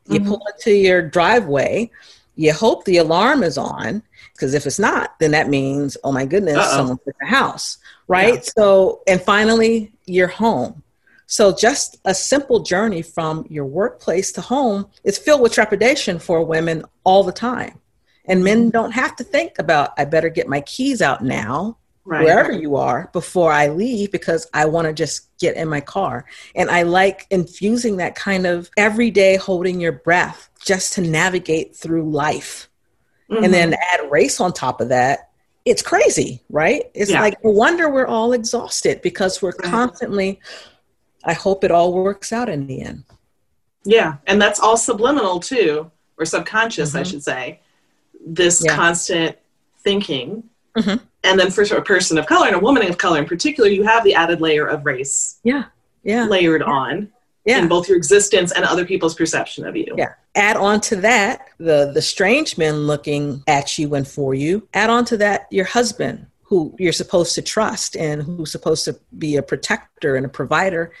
you 0.06 0.20
mm-hmm. 0.20 0.28
pull 0.28 0.46
into 0.54 0.70
your 0.70 1.02
driveway 1.02 1.90
you 2.36 2.52
hope 2.52 2.84
the 2.84 2.98
alarm 2.98 3.42
is 3.42 3.58
on 3.58 4.00
because 4.34 4.54
if 4.54 4.66
it's 4.66 4.78
not 4.78 5.18
then 5.18 5.32
that 5.32 5.48
means 5.48 5.96
oh 6.04 6.12
my 6.12 6.24
goodness 6.24 6.56
Uh-oh. 6.56 6.76
someone's 6.76 7.00
at 7.08 7.14
the 7.18 7.26
house 7.26 7.78
right 8.06 8.34
yeah. 8.34 8.52
so 8.56 9.02
and 9.08 9.20
finally 9.20 9.90
you're 10.06 10.28
home 10.28 10.80
so 11.26 11.52
just 11.52 11.98
a 12.04 12.14
simple 12.14 12.60
journey 12.60 13.02
from 13.02 13.44
your 13.50 13.64
workplace 13.64 14.30
to 14.30 14.40
home 14.40 14.86
is 15.02 15.18
filled 15.18 15.40
with 15.40 15.52
trepidation 15.52 16.20
for 16.20 16.44
women 16.44 16.84
all 17.02 17.24
the 17.24 17.32
time 17.32 17.80
and 18.26 18.44
men 18.44 18.70
don't 18.70 18.92
have 18.92 19.16
to 19.16 19.24
think 19.24 19.58
about, 19.58 19.90
I 19.98 20.04
better 20.04 20.28
get 20.28 20.48
my 20.48 20.60
keys 20.62 21.02
out 21.02 21.22
now, 21.22 21.78
right. 22.04 22.24
wherever 22.24 22.52
you 22.52 22.76
are, 22.76 23.08
before 23.12 23.52
I 23.52 23.68
leave, 23.68 24.12
because 24.12 24.46
I 24.52 24.66
want 24.66 24.86
to 24.86 24.92
just 24.92 25.36
get 25.38 25.56
in 25.56 25.68
my 25.68 25.80
car. 25.80 26.26
And 26.54 26.70
I 26.70 26.82
like 26.82 27.26
infusing 27.30 27.96
that 27.96 28.14
kind 28.14 28.46
of 28.46 28.70
everyday 28.76 29.36
holding 29.36 29.80
your 29.80 29.92
breath 29.92 30.50
just 30.64 30.92
to 30.94 31.00
navigate 31.00 31.74
through 31.74 32.10
life. 32.10 32.68
Mm-hmm. 33.30 33.44
And 33.44 33.54
then 33.54 33.70
mm-hmm. 33.72 34.04
add 34.04 34.10
race 34.10 34.40
on 34.40 34.52
top 34.52 34.80
of 34.80 34.88
that. 34.90 35.30
It's 35.64 35.82
crazy, 35.82 36.42
right? 36.48 36.90
It's 36.94 37.10
yeah. 37.10 37.20
like 37.20 37.42
no 37.44 37.50
wonder 37.50 37.90
we're 37.90 38.06
all 38.06 38.32
exhausted 38.32 39.02
because 39.02 39.40
we're 39.40 39.52
constantly, 39.52 40.40
I 41.24 41.34
hope 41.34 41.64
it 41.64 41.70
all 41.70 41.92
works 41.92 42.32
out 42.32 42.48
in 42.48 42.66
the 42.66 42.80
end. 42.82 43.04
Yeah. 43.84 44.16
And 44.26 44.40
that's 44.40 44.58
all 44.58 44.76
subliminal 44.76 45.38
too, 45.38 45.90
or 46.18 46.24
subconscious, 46.24 46.90
mm-hmm. 46.90 46.98
I 46.98 47.02
should 47.02 47.22
say 47.22 47.60
this 48.34 48.62
yeah. 48.64 48.76
constant 48.76 49.36
thinking. 49.82 50.44
Mm-hmm. 50.76 51.04
And 51.24 51.38
then 51.38 51.50
for 51.50 51.62
a 51.62 51.82
person 51.82 52.16
of 52.18 52.26
color 52.26 52.46
and 52.46 52.56
a 52.56 52.60
woman 52.60 52.88
of 52.88 52.96
color 52.98 53.18
in 53.18 53.26
particular, 53.26 53.68
you 53.68 53.82
have 53.82 54.04
the 54.04 54.14
added 54.14 54.40
layer 54.40 54.66
of 54.66 54.86
race. 54.86 55.38
Yeah. 55.44 55.64
Yeah. 56.02 56.26
Layered 56.26 56.62
yeah. 56.62 56.72
on. 56.72 57.12
Yeah. 57.46 57.58
in 57.58 57.68
both 57.68 57.88
your 57.88 57.96
existence 57.96 58.52
and 58.52 58.66
other 58.66 58.84
people's 58.84 59.14
perception 59.14 59.66
of 59.66 59.74
you. 59.74 59.94
Yeah. 59.96 60.12
Add 60.34 60.56
on 60.56 60.80
to 60.82 60.96
that 60.96 61.48
the 61.58 61.90
the 61.92 62.02
strange 62.02 62.58
men 62.58 62.86
looking 62.86 63.42
at 63.48 63.78
you 63.78 63.94
and 63.94 64.06
for 64.06 64.34
you. 64.34 64.68
Add 64.74 64.90
on 64.90 65.04
to 65.06 65.16
that 65.16 65.46
your 65.50 65.64
husband 65.64 66.26
who 66.42 66.74
you're 66.78 66.92
supposed 66.92 67.34
to 67.36 67.42
trust 67.42 67.96
and 67.96 68.22
who's 68.22 68.52
supposed 68.52 68.84
to 68.84 69.00
be 69.16 69.36
a 69.36 69.42
protector 69.42 70.16
and 70.16 70.26
a 70.26 70.28
provider 70.28 70.92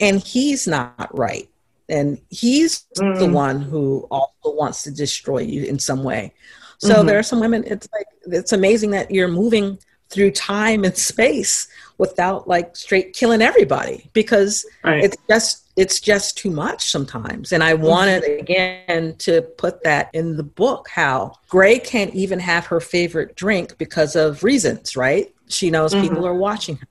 and 0.00 0.20
he's 0.20 0.66
not 0.66 1.16
right. 1.16 1.48
And 1.88 2.20
he's 2.28 2.84
Mm. 2.98 3.18
the 3.18 3.28
one 3.28 3.60
who 3.60 4.06
also 4.10 4.56
wants 4.56 4.82
to 4.84 4.90
destroy 4.90 5.38
you 5.40 5.64
in 5.64 5.78
some 5.78 6.02
way. 6.02 6.34
So 6.78 7.02
Mhm. 7.02 7.06
there 7.06 7.18
are 7.18 7.22
some 7.22 7.40
women 7.40 7.64
it's 7.66 7.88
like 7.92 8.06
it's 8.26 8.52
amazing 8.52 8.90
that 8.92 9.10
you're 9.10 9.28
moving 9.28 9.78
through 10.10 10.30
time 10.30 10.84
and 10.84 10.96
space 10.96 11.66
without 11.98 12.46
like 12.46 12.76
straight 12.76 13.12
killing 13.14 13.40
everybody 13.42 14.10
because 14.12 14.64
Right. 14.84 15.02
it's 15.04 15.16
just 15.28 15.62
it's 15.76 15.98
just 15.98 16.36
too 16.38 16.50
much 16.50 16.88
sometimes 16.90 17.50
and 17.52 17.64
i 17.64 17.74
wanted 17.74 18.22
again 18.38 19.16
to 19.18 19.42
put 19.58 19.82
that 19.82 20.08
in 20.12 20.36
the 20.36 20.42
book 20.42 20.88
how 20.88 21.32
gray 21.48 21.78
can't 21.80 22.14
even 22.14 22.38
have 22.38 22.66
her 22.66 22.80
favorite 22.80 23.34
drink 23.34 23.76
because 23.78 24.14
of 24.14 24.44
reasons 24.44 24.96
right 24.96 25.34
she 25.48 25.70
knows 25.70 25.92
Mhm. 25.94 26.02
people 26.02 26.26
are 26.26 26.34
watching 26.34 26.76
her 26.76 26.86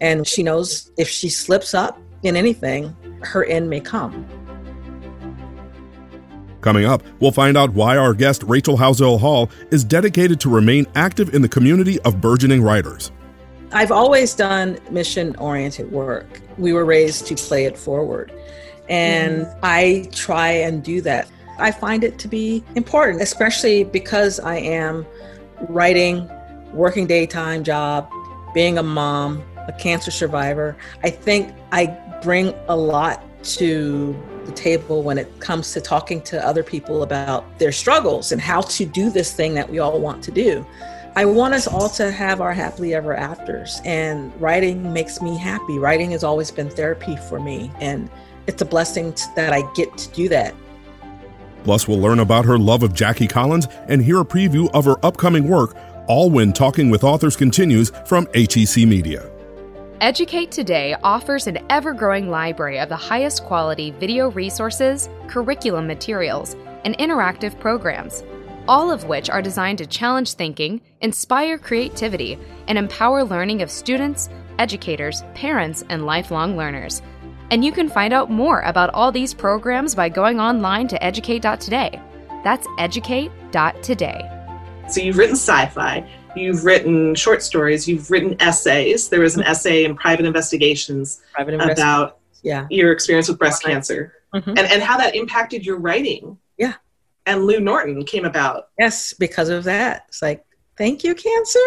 and 0.00 0.26
she 0.26 0.42
knows 0.42 0.90
if 0.96 1.08
she 1.08 1.28
slips 1.28 1.74
up 1.74 1.98
in 2.22 2.36
anything 2.36 2.96
her 3.22 3.44
end 3.44 3.68
may 3.68 3.80
come 3.80 4.26
Coming 6.62 6.84
up, 6.84 7.02
we'll 7.18 7.32
find 7.32 7.56
out 7.56 7.70
why 7.70 7.96
our 7.96 8.14
guest 8.14 8.44
Rachel 8.44 8.78
Howzell 8.78 9.18
Hall 9.18 9.50
is 9.72 9.82
dedicated 9.82 10.38
to 10.40 10.48
remain 10.48 10.86
active 10.94 11.34
in 11.34 11.42
the 11.42 11.48
community 11.48 12.00
of 12.02 12.20
burgeoning 12.20 12.62
writers. 12.62 13.10
I've 13.72 13.90
always 13.90 14.32
done 14.34 14.78
mission 14.88 15.34
oriented 15.36 15.90
work. 15.90 16.40
We 16.58 16.72
were 16.72 16.84
raised 16.84 17.26
to 17.26 17.34
play 17.34 17.64
it 17.64 17.76
forward. 17.76 18.32
And 18.88 19.48
I 19.62 20.08
try 20.12 20.50
and 20.50 20.84
do 20.84 21.00
that. 21.00 21.28
I 21.58 21.72
find 21.72 22.04
it 22.04 22.18
to 22.20 22.28
be 22.28 22.62
important, 22.76 23.22
especially 23.22 23.82
because 23.82 24.38
I 24.38 24.56
am 24.58 25.04
writing, 25.68 26.30
working 26.72 27.08
daytime 27.08 27.64
job, 27.64 28.08
being 28.54 28.78
a 28.78 28.82
mom, 28.84 29.42
a 29.66 29.72
cancer 29.72 30.12
survivor. 30.12 30.76
I 31.02 31.10
think 31.10 31.52
I 31.72 31.86
bring 32.22 32.54
a 32.68 32.76
lot 32.76 33.24
to 33.44 34.14
the 34.46 34.52
table 34.52 35.02
when 35.02 35.18
it 35.18 35.40
comes 35.40 35.72
to 35.72 35.80
talking 35.80 36.20
to 36.22 36.46
other 36.46 36.62
people 36.62 37.02
about 37.02 37.58
their 37.58 37.72
struggles 37.72 38.32
and 38.32 38.40
how 38.40 38.60
to 38.62 38.84
do 38.84 39.10
this 39.10 39.32
thing 39.32 39.54
that 39.54 39.70
we 39.70 39.78
all 39.78 40.00
want 40.00 40.22
to 40.24 40.30
do. 40.30 40.66
I 41.14 41.26
want 41.26 41.52
us 41.52 41.66
all 41.66 41.90
to 41.90 42.10
have 42.10 42.40
our 42.40 42.54
happily 42.54 42.94
ever 42.94 43.14
afters, 43.14 43.82
and 43.84 44.32
writing 44.40 44.92
makes 44.94 45.20
me 45.20 45.36
happy. 45.36 45.78
Writing 45.78 46.10
has 46.12 46.24
always 46.24 46.50
been 46.50 46.70
therapy 46.70 47.16
for 47.28 47.38
me, 47.38 47.70
and 47.80 48.08
it's 48.46 48.62
a 48.62 48.64
blessing 48.64 49.14
that 49.36 49.52
I 49.52 49.62
get 49.74 49.96
to 49.98 50.10
do 50.12 50.28
that. 50.30 50.54
Plus, 51.64 51.86
we'll 51.86 52.00
learn 52.00 52.18
about 52.18 52.44
her 52.44 52.58
love 52.58 52.82
of 52.82 52.94
Jackie 52.94 53.28
Collins 53.28 53.68
and 53.88 54.02
hear 54.02 54.20
a 54.20 54.24
preview 54.24 54.70
of 54.72 54.84
her 54.86 54.96
upcoming 55.04 55.48
work, 55.48 55.76
all 56.08 56.30
when 56.30 56.52
Talking 56.52 56.90
with 56.90 57.04
Authors 57.04 57.36
continues 57.36 57.90
from 58.06 58.26
HEC 58.34 58.78
Media. 58.78 59.31
Educate 60.02 60.50
Today 60.50 60.96
offers 61.04 61.46
an 61.46 61.64
ever 61.70 61.94
growing 61.94 62.28
library 62.28 62.80
of 62.80 62.88
the 62.88 62.96
highest 62.96 63.44
quality 63.44 63.92
video 63.92 64.32
resources, 64.32 65.08
curriculum 65.28 65.86
materials, 65.86 66.56
and 66.84 66.98
interactive 66.98 67.56
programs, 67.60 68.24
all 68.66 68.90
of 68.90 69.04
which 69.04 69.30
are 69.30 69.40
designed 69.40 69.78
to 69.78 69.86
challenge 69.86 70.32
thinking, 70.32 70.80
inspire 71.02 71.56
creativity, 71.56 72.36
and 72.66 72.78
empower 72.78 73.22
learning 73.22 73.62
of 73.62 73.70
students, 73.70 74.28
educators, 74.58 75.22
parents, 75.36 75.84
and 75.88 76.04
lifelong 76.04 76.56
learners. 76.56 77.00
And 77.52 77.64
you 77.64 77.70
can 77.70 77.88
find 77.88 78.12
out 78.12 78.28
more 78.28 78.62
about 78.62 78.90
all 78.94 79.12
these 79.12 79.32
programs 79.32 79.94
by 79.94 80.08
going 80.08 80.40
online 80.40 80.88
to 80.88 81.00
educate.today. 81.00 82.02
That's 82.42 82.66
educate.today. 82.80 84.38
So 84.88 85.00
you've 85.00 85.16
written 85.16 85.36
sci-fi, 85.36 86.04
you've 86.36 86.64
written 86.64 87.14
short 87.14 87.42
stories, 87.42 87.86
you've 87.88 88.10
written 88.10 88.36
essays. 88.40 89.08
There 89.08 89.20
was 89.20 89.36
an 89.36 89.42
essay 89.44 89.84
in 89.84 89.94
Private 89.96 90.26
Investigations 90.26 91.20
Private 91.32 91.54
about 91.60 92.18
yeah. 92.42 92.66
your 92.70 92.92
experience 92.92 93.28
with 93.28 93.38
breast 93.38 93.62
cancer 93.62 94.14
Mhm. 94.34 94.48
and, 94.48 94.60
and 94.60 94.82
how 94.82 94.96
that 94.96 95.14
impacted 95.14 95.64
your 95.64 95.76
writing. 95.78 96.38
Yeah. 96.56 96.74
And 97.26 97.44
Lou 97.44 97.60
Norton 97.60 98.04
came 98.04 98.24
about. 98.24 98.68
Yes, 98.78 99.12
because 99.12 99.48
of 99.48 99.64
that. 99.64 100.06
It's 100.08 100.22
like, 100.22 100.44
thank 100.76 101.04
you, 101.04 101.14
cancer, 101.14 101.58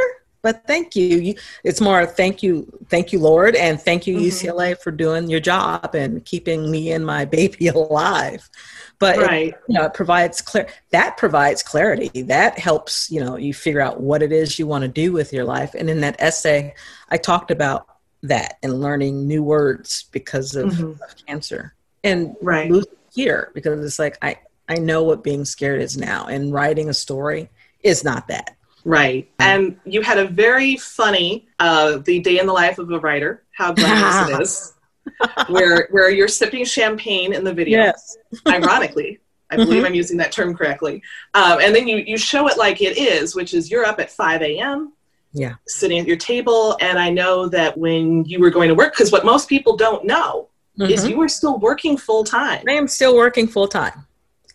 but 0.42 0.66
thank 0.68 0.96
you. 0.96 1.18
you 1.20 1.36
it's 1.64 1.80
more 1.80 2.06
thank 2.06 2.42
you, 2.44 2.68
thank 2.90 3.14
you, 3.14 3.20
Lord, 3.20 3.56
and 3.56 3.80
thank 3.80 4.06
you, 4.08 4.18
Mhm. 4.18 4.26
UCLA, 4.26 4.76
for 4.82 4.92
doing 4.92 5.30
your 5.30 5.40
job 5.40 5.94
and 5.96 6.26
keeping 6.26 6.70
me 6.72 6.92
and 6.92 7.06
my 7.06 7.24
baby 7.26 7.68
alive. 7.76 8.50
But 9.00 9.20
it, 9.48 9.62
you 9.68 9.76
know, 9.76 9.86
it 9.86 9.94
provides 9.94 10.42
clear 10.42 10.68
that 10.92 11.18
provides 11.18 11.62
clarity. 11.62 12.22
That 12.24 12.58
helps, 12.58 13.12
you 13.12 13.20
know, 13.24 13.36
you 13.36 13.54
figure 13.54 13.82
out 13.82 14.00
what 14.00 14.24
it 14.24 14.32
is 14.32 14.58
you 14.58 14.68
want 14.68 14.84
to 14.84 14.88
do 14.88 15.12
with 15.12 15.34
your 15.34 15.44
life. 15.44 15.74
And 15.76 15.90
in 15.90 16.02
that 16.02 16.16
essay, 16.20 16.74
I 17.10 17.18
talked 17.18 17.52
about 17.52 17.88
that 18.24 18.58
and 18.64 18.80
learning 18.82 19.28
new 19.28 19.44
words 19.44 20.06
because 20.12 20.56
of, 20.56 20.72
Mhm. 20.74 20.94
of 20.94 21.26
cancer 21.28 21.74
and 22.04 22.36
Right. 22.42 22.72
losing 22.72 22.94
fear 23.14 23.52
because 23.54 23.84
it's 23.86 24.00
like 24.00 24.18
I 24.22 24.38
I 24.68 24.76
know 24.78 25.04
what 25.04 25.24
being 25.24 25.46
scared 25.46 25.80
is 25.82 25.96
now, 25.96 26.26
and 26.26 26.52
writing 26.52 26.90
a 26.90 26.94
story 26.94 27.50
is 27.84 28.04
not 28.04 28.28
that. 28.30 28.56
Right. 28.84 29.30
And 29.38 29.78
you 29.86 30.02
had 30.02 30.18
a 30.18 30.26
very 30.26 30.76
funny 30.78 31.48
uh, 31.60 31.98
the 31.98 32.20
day 32.20 32.40
in 32.40 32.48
the 32.48 32.54
life 32.54 32.80
of 32.80 32.90
a 32.92 33.00
writer, 33.00 33.44
how 33.52 33.74
glamorous 33.74 34.30
it 34.30 34.42
is. 34.42 34.74
Where 35.50 35.88
where 35.92 36.10
you're 36.10 36.28
sipping 36.28 36.66
champagne 36.66 37.34
in 37.34 37.44
the 37.44 37.54
video. 37.54 37.92
ironically. 38.48 39.20
I 39.52 39.58
believe 39.58 39.78
Mm-hmm. 39.78 39.86
I'm 39.86 39.94
using 39.94 40.18
that 40.18 40.32
term 40.32 40.56
correctly. 40.56 41.04
Um, 41.36 41.60
and 41.62 41.74
then 41.76 41.88
you, 41.88 41.98
you 41.98 42.18
show 42.18 42.48
it 42.48 42.58
like 42.58 42.82
it 42.82 42.98
is, 42.98 43.36
which 43.36 43.54
is 43.54 43.70
you're 43.70 43.86
up 43.86 44.00
at 44.00 44.10
5 44.10 44.42
a.m. 44.42 44.94
Yeah. 45.34 45.54
Sitting 45.68 46.00
at 46.00 46.08
your 46.08 46.18
table. 46.18 46.76
And 46.82 46.98
I 46.98 47.12
know 47.12 47.48
that 47.50 47.78
when 47.78 48.26
you 48.26 48.40
were 48.40 48.50
going 48.50 48.70
to 48.70 48.76
work, 48.76 48.94
because 48.94 49.12
what 49.12 49.24
most 49.24 49.48
people 49.48 49.78
don't 49.78 50.04
know 50.06 50.50
is 50.80 51.06
Mhm. 51.06 51.10
you 51.12 51.18
were 51.18 51.30
still 51.30 51.60
working 51.60 51.96
full 51.96 52.24
time. 52.24 52.64
I 52.68 52.72
am 52.74 52.88
still 52.88 53.16
working 53.16 53.48
full 53.48 53.68
time. 53.68 54.08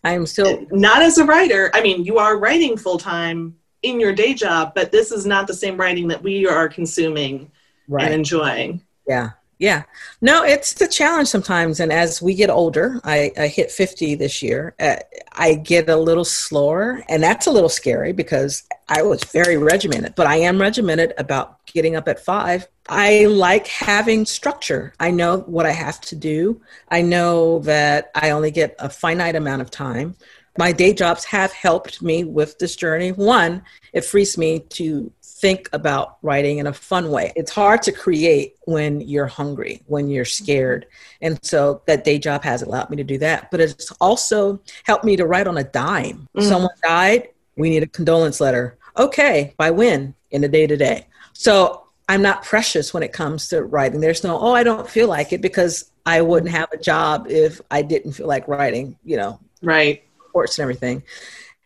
I 0.02 0.12
am 0.12 0.26
still 0.26 0.66
Not 0.72 1.02
as 1.02 1.18
a 1.18 1.24
writer. 1.24 1.70
I 1.72 1.82
mean, 1.82 2.04
you 2.04 2.18
are 2.18 2.36
writing 2.38 2.76
full 2.76 2.98
time 2.98 3.54
in 3.82 4.00
your 4.00 4.12
day 4.12 4.34
job, 4.34 4.72
but 4.74 4.90
this 4.90 5.12
is 5.12 5.24
not 5.24 5.46
the 5.46 5.54
same 5.54 5.76
writing 5.76 6.08
that 6.08 6.22
we 6.22 6.46
are 6.48 6.68
consuming 6.68 7.50
and 7.96 8.12
enjoying. 8.12 8.82
Yeah. 9.06 9.30
Yeah. 9.60 9.82
No, 10.22 10.42
it's 10.42 10.80
a 10.80 10.88
challenge 10.88 11.28
sometimes. 11.28 11.80
And 11.80 11.92
as 11.92 12.22
we 12.22 12.34
get 12.34 12.48
older, 12.48 12.98
I, 13.04 13.30
I 13.38 13.46
hit 13.46 13.70
50 13.70 14.14
this 14.14 14.42
year, 14.42 14.74
uh, 14.80 14.96
I 15.32 15.54
get 15.54 15.90
a 15.90 15.96
little 15.96 16.24
slower. 16.24 17.04
And 17.10 17.22
that's 17.22 17.46
a 17.46 17.50
little 17.50 17.68
scary 17.68 18.12
because 18.14 18.62
I 18.88 19.02
was 19.02 19.22
very 19.22 19.58
regimented, 19.58 20.14
but 20.14 20.26
I 20.26 20.36
am 20.36 20.58
regimented 20.58 21.12
about 21.18 21.64
getting 21.66 21.94
up 21.94 22.08
at 22.08 22.24
five. 22.24 22.66
I 22.88 23.26
like 23.26 23.66
having 23.66 24.24
structure. 24.24 24.94
I 24.98 25.10
know 25.10 25.40
what 25.40 25.66
I 25.66 25.72
have 25.72 26.00
to 26.02 26.16
do. 26.16 26.62
I 26.88 27.02
know 27.02 27.58
that 27.60 28.10
I 28.14 28.30
only 28.30 28.50
get 28.50 28.74
a 28.78 28.88
finite 28.88 29.36
amount 29.36 29.60
of 29.60 29.70
time. 29.70 30.16
My 30.58 30.72
day 30.72 30.94
jobs 30.94 31.24
have 31.26 31.52
helped 31.52 32.00
me 32.00 32.24
with 32.24 32.58
this 32.58 32.76
journey. 32.76 33.12
One, 33.12 33.62
it 33.92 34.06
frees 34.06 34.38
me 34.38 34.60
to 34.70 35.12
think 35.40 35.68
about 35.72 36.18
writing 36.22 36.58
in 36.58 36.66
a 36.66 36.72
fun 36.72 37.10
way. 37.10 37.32
It's 37.34 37.50
hard 37.50 37.82
to 37.82 37.92
create 37.92 38.56
when 38.66 39.00
you're 39.00 39.26
hungry, 39.26 39.82
when 39.86 40.08
you're 40.08 40.24
scared. 40.24 40.86
And 41.22 41.38
so 41.42 41.82
that 41.86 42.04
day 42.04 42.18
job 42.18 42.42
has 42.44 42.62
allowed 42.62 42.90
me 42.90 42.96
to 42.98 43.04
do 43.04 43.18
that. 43.18 43.50
But 43.50 43.60
it's 43.60 43.90
also 44.00 44.60
helped 44.84 45.04
me 45.04 45.16
to 45.16 45.26
write 45.26 45.46
on 45.46 45.56
a 45.58 45.64
dime. 45.64 46.28
Mhm. 46.36 46.42
Someone 46.42 46.74
died, 46.82 47.28
we 47.56 47.70
need 47.70 47.82
a 47.82 47.86
condolence 47.86 48.40
letter. 48.40 48.76
Okay, 48.98 49.54
by 49.56 49.70
when? 49.70 50.14
In 50.30 50.42
the 50.42 50.48
day 50.48 50.66
to 50.66 50.76
day. 50.76 51.06
So 51.32 51.82
I'm 52.08 52.22
not 52.22 52.42
precious 52.44 52.92
when 52.92 53.02
it 53.02 53.12
comes 53.12 53.48
to 53.48 53.62
writing. 53.64 54.00
There's 54.00 54.22
no, 54.24 54.38
oh, 54.38 54.52
I 54.52 54.62
don't 54.62 54.88
feel 54.88 55.08
like 55.08 55.32
it 55.32 55.40
because 55.40 55.90
I 56.04 56.20
wouldn't 56.22 56.50
have 56.52 56.70
a 56.72 56.76
job 56.76 57.26
if 57.30 57.60
I 57.70 57.82
didn't 57.82 58.12
feel 58.12 58.26
like 58.26 58.46
writing, 58.48 58.96
you 59.04 59.16
know, 59.16 59.38
Right. 59.62 60.02
reports 60.22 60.58
and 60.58 60.62
everything. 60.64 61.02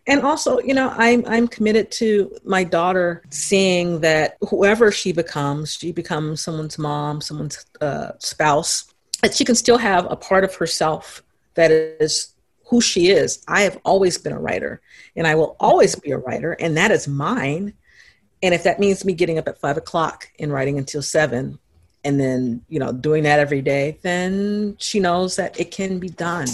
And 0.07 0.21
also, 0.21 0.59
you 0.61 0.75
know, 0.75 0.93
I'm 0.97 1.25
I'm 1.27 1.49
committed 1.49 1.91
to 1.93 2.37
my 2.45 2.63
daughter 2.63 3.23
seeing 3.31 4.01
that 4.01 4.37
whoever 4.49 4.93
she 4.93 5.13
becomes, 5.13 5.75
she 5.75 5.93
becomes 5.93 6.43
someone's 6.43 6.79
mom, 6.79 7.21
someone's 7.21 7.65
uh, 7.81 8.13
spouse, 8.19 8.93
that 9.23 9.35
she 9.35 9.45
can 9.45 9.55
still 9.55 9.79
have 9.79 10.11
a 10.11 10.17
part 10.17 10.45
of 10.45 10.55
herself 10.55 11.23
that 11.55 11.71
is 11.71 12.35
who 12.67 12.81
she 12.81 13.09
is. 13.09 13.43
I 13.49 13.63
have 13.63 13.79
always 13.85 14.19
been 14.19 14.33
a 14.33 14.39
writer, 14.39 14.83
and 15.17 15.27
I 15.27 15.35
will 15.35 15.57
always 15.59 15.95
be 15.95 16.11
a 16.11 16.19
writer, 16.19 16.53
and 16.53 16.77
that 16.77 16.91
is 16.91 17.09
mine. 17.09 17.73
And 18.43 18.53
if 18.53 18.65
that 18.65 18.81
means 18.81 19.05
me 19.05 19.15
getting 19.15 19.39
up 19.39 19.49
at 19.49 19.59
five 19.59 19.79
o'clock 19.79 20.29
and 20.39 20.53
writing 20.53 20.79
until 20.79 21.01
seven, 21.01 21.59
and 22.05 22.21
then 22.21 22.63
you 22.69 22.79
know 22.79 22.93
doing 22.93 23.23
that 23.23 23.41
every 23.41 23.63
day, 23.63 23.99
then 24.03 24.77
she 24.79 25.01
knows 25.01 25.37
that 25.37 25.59
it 25.59 25.71
can 25.71 25.99
be 25.99 26.11
done. 26.11 26.49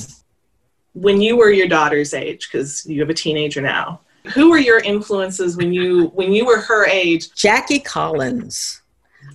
When 0.94 1.20
you 1.20 1.37
were 1.37 1.50
your 1.50 1.68
daughter's 1.68 2.14
age, 2.14 2.48
because 2.50 2.85
you 2.87 3.00
have 3.00 3.11
a 3.11 3.14
teenager 3.14 3.61
now, 3.61 4.00
who 4.35 4.50
were 4.50 4.59
your 4.59 4.81
influences 4.81 5.57
when 5.57 5.72
you 5.72 6.09
when 6.14 6.33
you 6.33 6.44
were 6.44 6.61
her 6.61 6.87
age? 6.87 7.33
Jackie 7.35 7.81
Collins. 7.81 8.83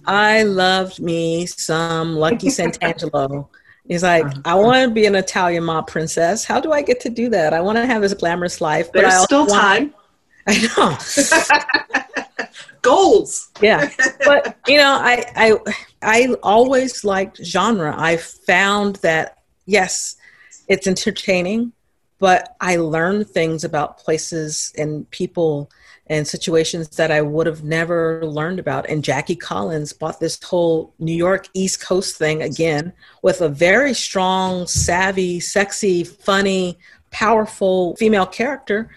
I 0.06 0.44
loved 0.44 1.00
me 1.00 1.46
some 1.46 2.16
Lucky 2.16 2.48
Santangelo. 2.48 3.48
He's 3.88 4.04
like, 4.04 4.26
uh-huh. 4.26 4.42
I 4.46 4.56
want 4.56 4.88
to 4.88 4.94
be 4.94 5.06
an 5.06 5.16
Italian 5.16 5.64
mob 5.64 5.88
princess. 5.88 6.44
How 6.44 6.60
do 6.60 6.72
I 6.72 6.82
get 6.82 7.00
to 7.02 7.10
do 7.10 7.30
that? 7.30 7.54
I 7.54 7.62
want 7.62 7.78
to 7.78 7.86
have 7.86 8.02
this 8.02 8.14
glamorous 8.14 8.62
life. 8.62 8.92
There's 8.92 9.06
but 9.06 9.14
I 9.14 9.24
still 9.24 9.46
time. 9.46 9.94
I 10.48 10.68
know. 10.78 12.46
Goals. 12.82 13.50
yeah. 13.62 13.90
But 14.24 14.58
you 14.68 14.78
know, 14.78 14.92
I 15.02 15.26
I 15.36 15.74
I 16.02 16.36
always 16.44 17.04
liked 17.04 17.44
genre. 17.44 17.96
I 17.98 18.18
found 18.18 18.98
that 18.98 19.40
yes, 19.66 20.18
it's 20.68 20.88
entertaining, 20.88 21.72
but 22.20 22.56
I 22.62 22.78
learned 22.78 23.30
things 23.30 23.64
about 23.64 23.98
places 23.98 24.74
and 24.78 25.10
people 25.12 25.70
and 26.08 26.28
situations 26.28 26.90
that 26.90 27.12
I 27.12 27.22
would 27.22 27.48
have 27.48 27.64
never 27.64 28.24
learned 28.26 28.60
about. 28.60 28.88
And 28.88 29.04
Jackie 29.04 29.36
Collins 29.36 29.92
bought 29.92 30.20
this 30.20 30.42
whole 30.44 30.94
New 31.00 31.16
York 31.16 31.48
East 31.54 31.82
Coast 31.82 32.18
thing 32.18 32.44
again 32.44 32.94
with 33.24 33.42
a 33.42 33.50
very 33.50 33.94
strong, 33.94 34.68
savvy, 34.68 35.40
sexy, 35.40 36.04
funny, 36.04 36.78
powerful 37.12 37.96
female 37.96 38.28
character. 38.28 38.90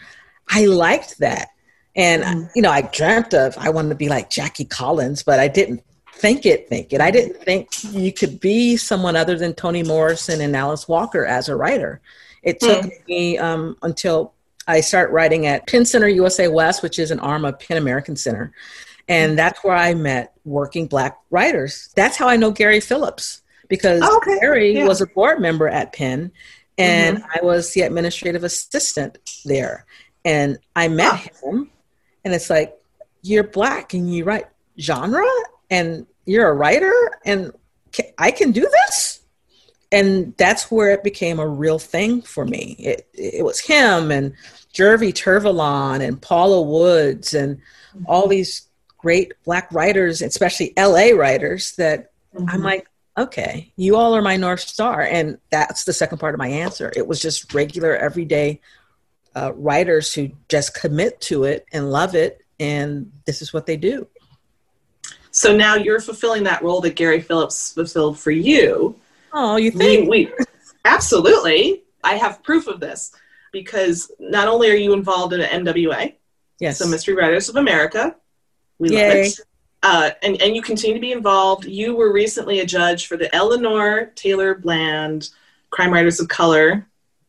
I 0.50 0.66
liked 0.66 1.18
that. 1.18 1.48
And, 1.96 2.22
mm. 2.22 2.50
you 2.54 2.62
know, 2.62 2.70
I 2.70 2.82
dreamt 2.82 3.32
of, 3.32 3.56
I 3.56 3.70
wanted 3.70 3.88
to 3.90 3.94
be 3.94 4.08
like 4.08 4.28
Jackie 4.30 4.64
Collins, 4.66 5.22
but 5.22 5.40
I 5.40 5.48
didn't 5.48 5.82
think 6.18 6.44
it, 6.44 6.68
think 6.68 6.92
it. 6.92 7.00
I 7.00 7.10
didn't 7.10 7.36
think 7.42 7.68
you 7.92 8.12
could 8.12 8.40
be 8.40 8.76
someone 8.76 9.16
other 9.16 9.36
than 9.36 9.54
Toni 9.54 9.82
Morrison 9.82 10.40
and 10.40 10.54
Alice 10.56 10.88
Walker 10.88 11.24
as 11.24 11.48
a 11.48 11.56
writer. 11.56 12.00
It 12.42 12.60
took 12.60 12.84
mm. 12.84 13.06
me 13.06 13.38
um, 13.38 13.76
until 13.82 14.32
I 14.66 14.80
start 14.80 15.10
writing 15.10 15.46
at 15.46 15.66
PEN 15.66 15.84
Center 15.84 16.08
USA 16.08 16.48
West, 16.48 16.82
which 16.82 16.98
is 16.98 17.10
an 17.10 17.20
arm 17.20 17.44
of 17.44 17.58
PEN 17.58 17.76
American 17.76 18.16
Center. 18.16 18.52
And 19.08 19.38
that's 19.38 19.64
where 19.64 19.76
I 19.76 19.94
met 19.94 20.34
working 20.44 20.86
Black 20.86 21.18
writers. 21.30 21.88
That's 21.96 22.16
how 22.16 22.28
I 22.28 22.36
know 22.36 22.50
Gary 22.50 22.80
Phillips 22.80 23.42
because 23.68 24.02
oh, 24.04 24.18
okay. 24.18 24.38
Gary 24.40 24.74
yeah. 24.74 24.86
was 24.86 25.00
a 25.00 25.06
board 25.06 25.40
member 25.40 25.68
at 25.68 25.92
PEN 25.94 26.30
and 26.76 27.18
mm-hmm. 27.18 27.26
I 27.34 27.44
was 27.44 27.72
the 27.72 27.82
administrative 27.82 28.44
assistant 28.44 29.18
there. 29.44 29.86
And 30.24 30.58
I 30.76 30.88
met 30.88 31.34
him 31.42 31.70
and 32.24 32.34
it's 32.34 32.50
like, 32.50 32.74
you're 33.22 33.44
Black 33.44 33.94
and 33.94 34.14
you 34.14 34.24
write 34.24 34.46
genre 34.78 35.26
and 35.70 36.06
you're 36.24 36.48
a 36.48 36.54
writer 36.54 36.92
and 37.24 37.52
I 38.18 38.30
can 38.30 38.52
do 38.52 38.62
this? 38.62 39.20
And 39.90 40.36
that's 40.36 40.70
where 40.70 40.90
it 40.90 41.02
became 41.02 41.38
a 41.38 41.48
real 41.48 41.78
thing 41.78 42.20
for 42.20 42.44
me. 42.44 42.76
It, 42.78 43.08
it 43.14 43.44
was 43.44 43.58
him 43.58 44.10
and 44.10 44.34
Jervey 44.74 45.12
Tervalon 45.12 46.06
and 46.06 46.20
Paula 46.20 46.60
Woods 46.60 47.32
and 47.32 47.56
mm-hmm. 47.56 48.04
all 48.06 48.28
these 48.28 48.68
great 48.98 49.32
black 49.44 49.72
writers, 49.72 50.20
especially 50.20 50.74
LA 50.76 51.10
writers, 51.14 51.74
that 51.76 52.12
mm-hmm. 52.34 52.50
I'm 52.50 52.62
like, 52.62 52.86
okay, 53.16 53.72
you 53.76 53.96
all 53.96 54.14
are 54.14 54.22
my 54.22 54.36
North 54.36 54.60
Star. 54.60 55.02
And 55.02 55.38
that's 55.50 55.84
the 55.84 55.92
second 55.92 56.18
part 56.18 56.34
of 56.34 56.38
my 56.38 56.48
answer. 56.48 56.92
It 56.94 57.06
was 57.06 57.20
just 57.20 57.52
regular, 57.54 57.96
everyday 57.96 58.60
uh, 59.34 59.52
writers 59.54 60.12
who 60.12 60.30
just 60.48 60.74
commit 60.74 61.20
to 61.22 61.44
it 61.44 61.66
and 61.72 61.90
love 61.90 62.14
it. 62.14 62.44
And 62.60 63.12
this 63.24 63.40
is 63.42 63.52
what 63.52 63.66
they 63.66 63.76
do. 63.76 64.06
So 65.38 65.56
now 65.56 65.76
you're 65.76 66.00
fulfilling 66.00 66.42
that 66.42 66.64
role 66.64 66.80
that 66.80 66.96
Gary 66.96 67.20
Phillips 67.20 67.72
fulfilled 67.72 68.18
for 68.18 68.32
you. 68.32 68.98
Oh, 69.32 69.54
you 69.54 69.70
think? 69.70 70.10
We, 70.10 70.26
we, 70.26 70.44
absolutely. 70.84 71.84
I 72.02 72.14
have 72.14 72.42
proof 72.42 72.66
of 72.66 72.80
this 72.80 73.12
because 73.52 74.10
not 74.18 74.48
only 74.48 74.68
are 74.68 74.74
you 74.74 74.94
involved 74.94 75.32
in 75.32 75.40
an 75.40 75.64
MWA, 75.64 76.14
yes, 76.58 76.80
so 76.80 76.88
Mystery 76.88 77.14
Writers 77.14 77.48
of 77.48 77.54
America, 77.54 78.16
we 78.80 78.90
Yay. 78.90 79.06
love 79.06 79.16
it. 79.28 79.40
Uh, 79.84 80.10
and, 80.24 80.42
and 80.42 80.56
you 80.56 80.60
continue 80.60 80.96
to 80.96 81.00
be 81.00 81.12
involved. 81.12 81.66
You 81.66 81.94
were 81.94 82.12
recently 82.12 82.58
a 82.58 82.66
judge 82.66 83.06
for 83.06 83.16
the 83.16 83.32
Eleanor 83.32 84.06
Taylor 84.16 84.56
Bland 84.56 85.30
Crime 85.70 85.92
Writers 85.92 86.18
of 86.18 86.26
Color, 86.26 86.84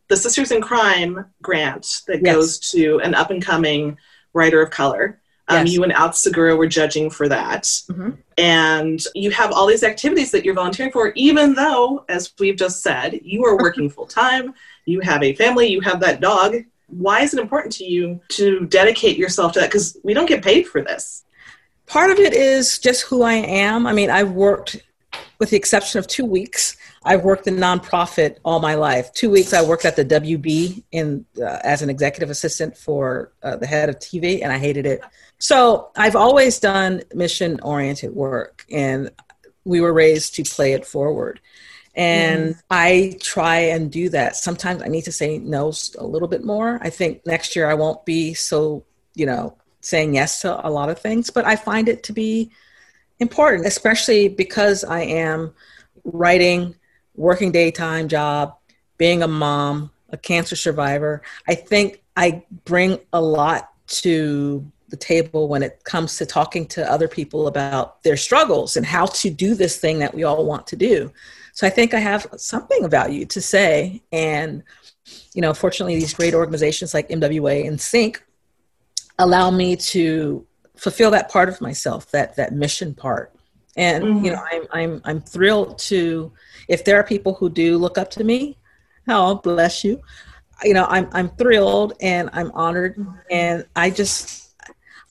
the 0.08 0.17
Sisters 0.17 0.50
in 0.50 0.62
Crime 0.62 1.28
grant 1.43 2.02
that 2.08 2.26
yes. 2.26 2.36
goes 2.36 2.60
to 2.72 3.02
an 3.02 3.13
up 3.13 3.30
and 3.30 3.45
coming 3.45 4.00
writer 4.34 4.63
of 4.63 4.72
color. 4.72 5.22
Um, 5.49 5.65
yes. 5.65 5.73
You 5.73 5.83
and 5.83 5.91
Alex 5.91 6.19
Segura 6.19 6.55
were 6.55 6.67
judging 6.67 7.09
for 7.09 7.27
that. 7.27 7.63
Mm-hmm. 7.63 8.12
And 8.38 9.01
you 9.15 9.31
have 9.31 9.51
all 9.51 9.65
these 9.65 9.83
activities 9.83 10.31
that 10.31 10.45
you're 10.45 10.53
volunteering 10.53 10.91
for, 10.91 11.12
even 11.15 11.53
though, 11.55 12.05
as 12.07 12.31
we've 12.39 12.55
just 12.55 12.81
said, 12.81 13.19
you 13.23 13.43
are 13.45 13.57
working 13.57 13.89
full 13.89 14.05
time 14.05 14.53
you 14.89 14.99
have 15.01 15.23
a 15.23 15.35
family, 15.35 15.67
you 15.67 15.81
have 15.81 15.99
that 16.01 16.19
dog. 16.19 16.55
Why 16.88 17.21
is 17.21 17.33
it 17.33 17.39
important 17.39 17.73
to 17.75 17.85
you 17.85 18.19
to 18.29 18.65
dedicate 18.65 19.17
yourself 19.17 19.53
to 19.53 19.59
that? 19.59 19.67
Because 19.67 19.97
we 20.03 20.13
don't 20.13 20.25
get 20.25 20.43
paid 20.43 20.67
for 20.67 20.81
this. 20.81 21.23
Part 21.85 22.09
of 22.12 22.19
it 22.19 22.33
is 22.33 22.79
just 22.79 23.03
who 23.03 23.21
I 23.21 23.33
am. 23.33 23.85
I 23.85 23.93
mean, 23.93 24.09
I've 24.09 24.31
worked, 24.31 24.77
with 25.39 25.52
the 25.52 25.58
exception 25.58 25.99
of 25.99 26.08
two 26.08 26.25
weeks, 26.25 26.75
I've 27.04 27.23
worked 27.23 27.47
in 27.47 27.56
nonprofit 27.56 28.38
all 28.43 28.60
my 28.60 28.75
life. 28.75 29.12
Two 29.13 29.30
weeks 29.30 29.54
I 29.54 29.62
worked 29.62 29.86
at 29.86 29.95
the 29.95 30.04
WB 30.04 30.84
in 30.91 31.25
uh, 31.41 31.60
as 31.63 31.82
an 31.82 31.89
executive 31.89 32.30
assistant 32.30 32.78
for 32.78 33.32
uh, 33.41 33.56
the 33.56 33.65
head 33.65 33.88
of 33.88 33.99
TV, 33.99 34.43
and 34.43 34.52
I 34.52 34.58
hated 34.58 34.86
it. 34.86 35.02
So 35.39 35.91
I've 35.95 36.17
always 36.17 36.60
done 36.60 37.04
mission 37.13 37.60
oriented 37.62 38.13
work, 38.13 38.65
and 38.69 39.12
we 39.63 39.80
were 39.80 39.93
raised 39.93 40.36
to 40.36 40.43
play 40.43 40.73
it 40.73 40.86
forward. 40.86 41.39
And 41.95 42.56
mm. 42.56 42.62
I 42.69 43.17
try 43.21 43.60
and 43.60 43.89
do 43.89 44.10
that. 44.10 44.36
Sometimes 44.36 44.82
I 44.82 44.88
need 44.88 45.06
to 45.06 45.12
say 45.12 45.39
no 45.39 45.71
a 45.97 46.06
little 46.06 46.28
bit 46.28 46.43
more. 46.43 46.80
I 46.82 46.89
think 46.89 47.25
next 47.25 47.56
year 47.56 47.69
I 47.69 47.75
won't 47.75 48.06
be 48.06 48.34
so, 48.34 48.84
you 49.15 49.25
know, 49.25 49.58
saying 49.82 50.15
yes 50.15 50.41
to 50.41 50.67
a 50.67 50.69
lot 50.69 50.89
of 50.89 50.99
things, 50.99 51.30
but 51.30 51.45
I 51.45 51.56
find 51.56 51.88
it 51.88 52.04
to 52.04 52.13
be 52.13 52.52
important, 53.19 53.65
especially 53.65 54.27
because 54.27 54.84
I 54.84 55.01
am 55.01 55.53
writing, 56.03 56.75
working 57.15 57.51
daytime 57.51 58.08
job, 58.08 58.55
being 58.97 59.23
a 59.23 59.27
mom, 59.27 59.91
a 60.10 60.17
cancer 60.17 60.55
survivor. 60.55 61.21
I 61.47 61.55
think 61.55 62.01
I 62.15 62.43
bring 62.65 62.99
a 63.13 63.21
lot 63.21 63.71
to 63.88 64.69
the 64.89 64.97
table 64.97 65.47
when 65.47 65.63
it 65.63 65.84
comes 65.84 66.17
to 66.17 66.25
talking 66.25 66.65
to 66.67 66.91
other 66.91 67.08
people 67.08 67.47
about 67.47 68.01
their 68.03 68.17
struggles 68.17 68.75
and 68.75 68.86
how 68.86 69.05
to 69.05 69.29
do 69.29 69.53
this 69.53 69.77
thing 69.77 69.99
that 69.99 70.13
we 70.13 70.23
all 70.23 70.45
want 70.45 70.65
to 70.67 70.75
do. 70.75 71.12
So 71.53 71.67
I 71.67 71.69
think 71.69 71.93
I 71.93 71.99
have 71.99 72.27
something 72.38 72.84
of 72.84 72.91
value 72.91 73.25
to 73.27 73.41
say. 73.41 74.01
And, 74.12 74.63
you 75.34 75.41
know, 75.41 75.53
fortunately, 75.53 75.95
these 75.95 76.13
great 76.13 76.34
organizations 76.34 76.93
like 76.93 77.10
MWA 77.10 77.67
and 77.67 77.77
SinC 77.77 78.17
allow 79.19 79.51
me 79.51 79.75
to 79.75 80.45
fulfill 80.80 81.12
that 81.12 81.30
part 81.30 81.50
of 81.50 81.62
myself, 81.62 82.10
that 82.12 82.36
that 82.38 82.54
mission 82.54 82.94
part. 82.94 83.34
And 83.76 84.04
mm-hmm. 84.04 84.26
you 84.26 84.32
know, 84.32 84.44
I'm 84.52 84.65
I'm 84.72 85.02
I'm 85.04 85.22
thrilled 85.22 85.78
to 85.80 86.32
if 86.68 86.86
there 86.86 86.98
are 86.98 87.04
people 87.04 87.34
who 87.34 87.50
do 87.50 87.78
look 87.78 87.98
up 87.98 88.10
to 88.12 88.24
me, 88.24 88.58
oh 89.08 89.36
bless 89.36 89.84
you. 89.84 90.02
You 90.63 90.74
know, 90.74 90.86
I'm 90.89 91.08
I'm 91.12 91.30
thrilled 91.30 91.94
and 92.02 92.30
I'm 92.34 92.52
honored 92.52 93.06
and 93.30 93.65
I 93.76 93.89
just 93.89 94.50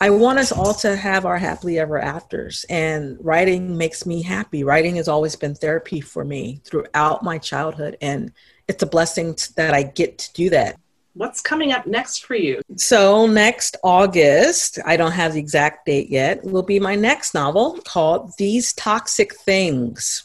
I 0.01 0.11
want 0.11 0.39
us 0.39 0.53
all 0.53 0.75
to 0.75 0.95
have 0.95 1.27
our 1.27 1.39
happily 1.39 1.79
ever 1.81 1.99
afters, 1.99 2.65
and 2.71 3.19
writing 3.21 3.77
makes 3.77 4.07
me 4.07 4.23
happy. 4.23 4.63
Writing 4.63 4.95
has 4.95 5.09
always 5.09 5.35
been 5.35 5.57
therapy 5.57 6.01
for 6.01 6.25
me 6.25 6.61
throughout 6.65 7.25
my 7.25 7.39
childhood, 7.39 7.97
and 8.01 8.33
it's 8.69 8.83
a 8.83 8.87
blessing 8.87 9.37
that 9.57 9.75
I 9.75 9.83
get 9.83 10.19
to 10.19 10.33
do 10.35 10.51
that. 10.51 10.79
What's 11.19 11.41
coming 11.41 11.73
up 11.73 11.85
next 11.85 12.25
for 12.25 12.37
you? 12.37 12.63
So, 12.77 13.27
next 13.27 13.77
August, 13.83 14.79
I 14.87 14.97
don't 14.97 15.11
have 15.11 15.33
the 15.33 15.41
exact 15.41 15.85
date 15.85 16.11
yet, 16.11 16.45
will 16.45 16.63
be 16.63 16.79
my 16.79 16.95
next 16.95 17.35
novel 17.35 17.81
called 17.85 18.35
These 18.39 18.73
Toxic 18.75 19.35
Things. 19.35 20.25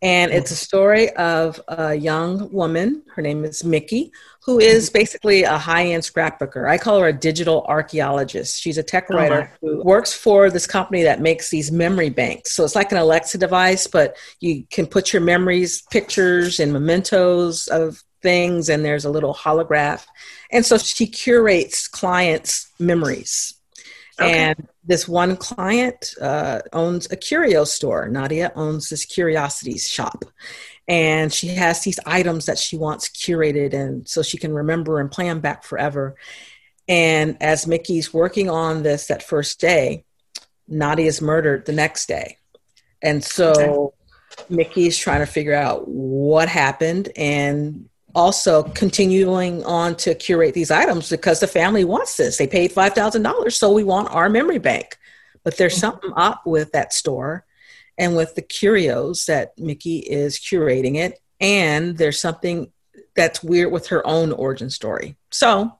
And 0.00 0.32
it's 0.32 0.50
a 0.50 0.56
story 0.56 1.10
of 1.16 1.60
a 1.68 1.94
young 1.94 2.50
woman, 2.50 3.02
her 3.14 3.20
name 3.20 3.44
is 3.44 3.64
Mickey, 3.64 4.12
who 4.44 4.58
is 4.58 4.88
basically 4.88 5.42
a 5.42 5.58
high 5.58 5.88
end 5.88 6.04
scrapbooker. 6.04 6.66
I 6.66 6.78
call 6.78 7.00
her 7.00 7.08
a 7.08 7.12
digital 7.12 7.62
archaeologist. 7.68 8.58
She's 8.58 8.78
a 8.78 8.82
tech 8.82 9.08
oh, 9.10 9.16
writer 9.16 9.52
oh 9.52 9.56
who 9.60 9.82
works 9.82 10.14
for 10.14 10.48
this 10.48 10.66
company 10.66 11.02
that 11.02 11.20
makes 11.20 11.50
these 11.50 11.70
memory 11.70 12.10
banks. 12.10 12.52
So 12.52 12.64
it's 12.64 12.74
like 12.74 12.92
an 12.92 12.98
Alexa 12.98 13.36
device, 13.36 13.86
but 13.86 14.16
you 14.40 14.64
can 14.70 14.86
put 14.86 15.12
your 15.12 15.20
memories, 15.20 15.82
pictures, 15.90 16.60
and 16.60 16.72
mementos 16.72 17.68
of 17.68 18.02
things, 18.24 18.68
and 18.68 18.84
there's 18.84 19.04
a 19.04 19.10
little 19.10 19.34
holograph. 19.34 20.04
And 20.50 20.66
so 20.66 20.78
she 20.78 21.06
curates 21.06 21.86
clients' 21.86 22.72
memories. 22.80 23.54
Okay. 24.20 24.32
And 24.32 24.68
this 24.84 25.06
one 25.06 25.36
client 25.36 26.14
uh, 26.20 26.60
owns 26.72 27.10
a 27.12 27.16
curio 27.16 27.64
store. 27.64 28.08
Nadia 28.08 28.50
owns 28.56 28.88
this 28.88 29.04
curiosities 29.04 29.88
shop. 29.88 30.24
And 30.86 31.32
she 31.32 31.48
has 31.48 31.82
these 31.82 31.98
items 32.06 32.46
that 32.46 32.58
she 32.58 32.76
wants 32.76 33.08
curated 33.08 33.72
and 33.72 34.08
so 34.08 34.22
she 34.22 34.38
can 34.38 34.52
remember 34.52 35.00
and 35.00 35.10
plan 35.10 35.40
back 35.40 35.64
forever. 35.64 36.16
And 36.86 37.38
as 37.40 37.66
Mickey's 37.66 38.12
working 38.12 38.50
on 38.50 38.82
this 38.82 39.06
that 39.06 39.22
first 39.22 39.60
day, 39.60 40.04
Nadia's 40.68 41.20
murdered 41.20 41.66
the 41.66 41.72
next 41.72 42.06
day. 42.06 42.38
And 43.02 43.24
so 43.24 43.52
okay. 43.52 44.54
Mickey's 44.54 44.98
trying 44.98 45.20
to 45.20 45.26
figure 45.26 45.54
out 45.54 45.88
what 45.88 46.48
happened 46.48 47.10
and 47.16 47.88
also 48.14 48.62
continuing 48.62 49.64
on 49.64 49.96
to 49.96 50.14
curate 50.14 50.54
these 50.54 50.70
items 50.70 51.10
because 51.10 51.40
the 51.40 51.46
family 51.46 51.84
wants 51.84 52.16
this. 52.16 52.36
They 52.36 52.46
paid 52.46 52.72
$5,000, 52.72 53.52
so 53.52 53.72
we 53.72 53.84
want 53.84 54.14
our 54.14 54.28
memory 54.28 54.58
bank. 54.58 54.96
But 55.42 55.56
there's 55.56 55.74
mm-hmm. 55.74 55.80
something 55.80 56.12
up 56.16 56.42
with 56.46 56.72
that 56.72 56.92
store 56.92 57.44
and 57.98 58.16
with 58.16 58.34
the 58.34 58.42
curios 58.42 59.26
that 59.26 59.58
Mickey 59.58 59.98
is 59.98 60.38
curating 60.38 60.96
it. 60.96 61.20
and 61.40 61.98
there's 61.98 62.20
something 62.20 62.72
that's 63.16 63.42
weird 63.42 63.72
with 63.72 63.88
her 63.88 64.06
own 64.06 64.32
origin 64.32 64.70
story. 64.70 65.16
So, 65.30 65.78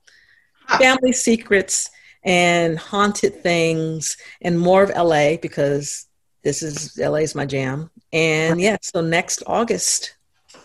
family 0.79 1.13
secrets 1.13 1.91
and 2.25 2.79
haunted 2.79 3.43
things 3.43 4.17
and 4.41 4.59
more 4.59 4.83
of 4.83 4.91
LA 4.91 5.37
because 5.37 6.07
this 6.43 6.63
is 6.63 6.97
LA 6.99 7.19
is 7.19 7.35
my 7.35 7.47
jam. 7.47 7.91
And 8.13 8.61
yeah, 8.61 8.77
so 8.83 9.01
next 9.01 9.43
August, 9.47 10.14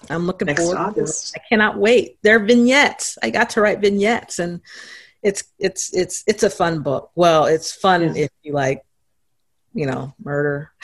I'm 0.09 0.25
looking 0.25 0.45
Next 0.47 0.61
forward. 0.61 0.77
August. 0.77 1.33
To 1.33 1.39
it. 1.39 1.41
I 1.41 1.47
cannot 1.49 1.77
wait. 1.77 2.17
They're 2.21 2.39
vignettes. 2.39 3.17
I 3.21 3.29
got 3.29 3.49
to 3.51 3.61
write 3.61 3.79
vignettes, 3.79 4.39
and 4.39 4.61
it's 5.21 5.43
it's 5.59 5.93
it's 5.93 6.23
it's 6.27 6.43
a 6.43 6.49
fun 6.49 6.81
book. 6.81 7.11
Well, 7.15 7.45
it's 7.45 7.71
fun 7.71 8.01
Yeah. 8.15 8.23
if 8.25 8.29
you 8.43 8.53
like, 8.53 8.83
you 9.73 9.85
know, 9.85 10.13
murder. 10.23 10.71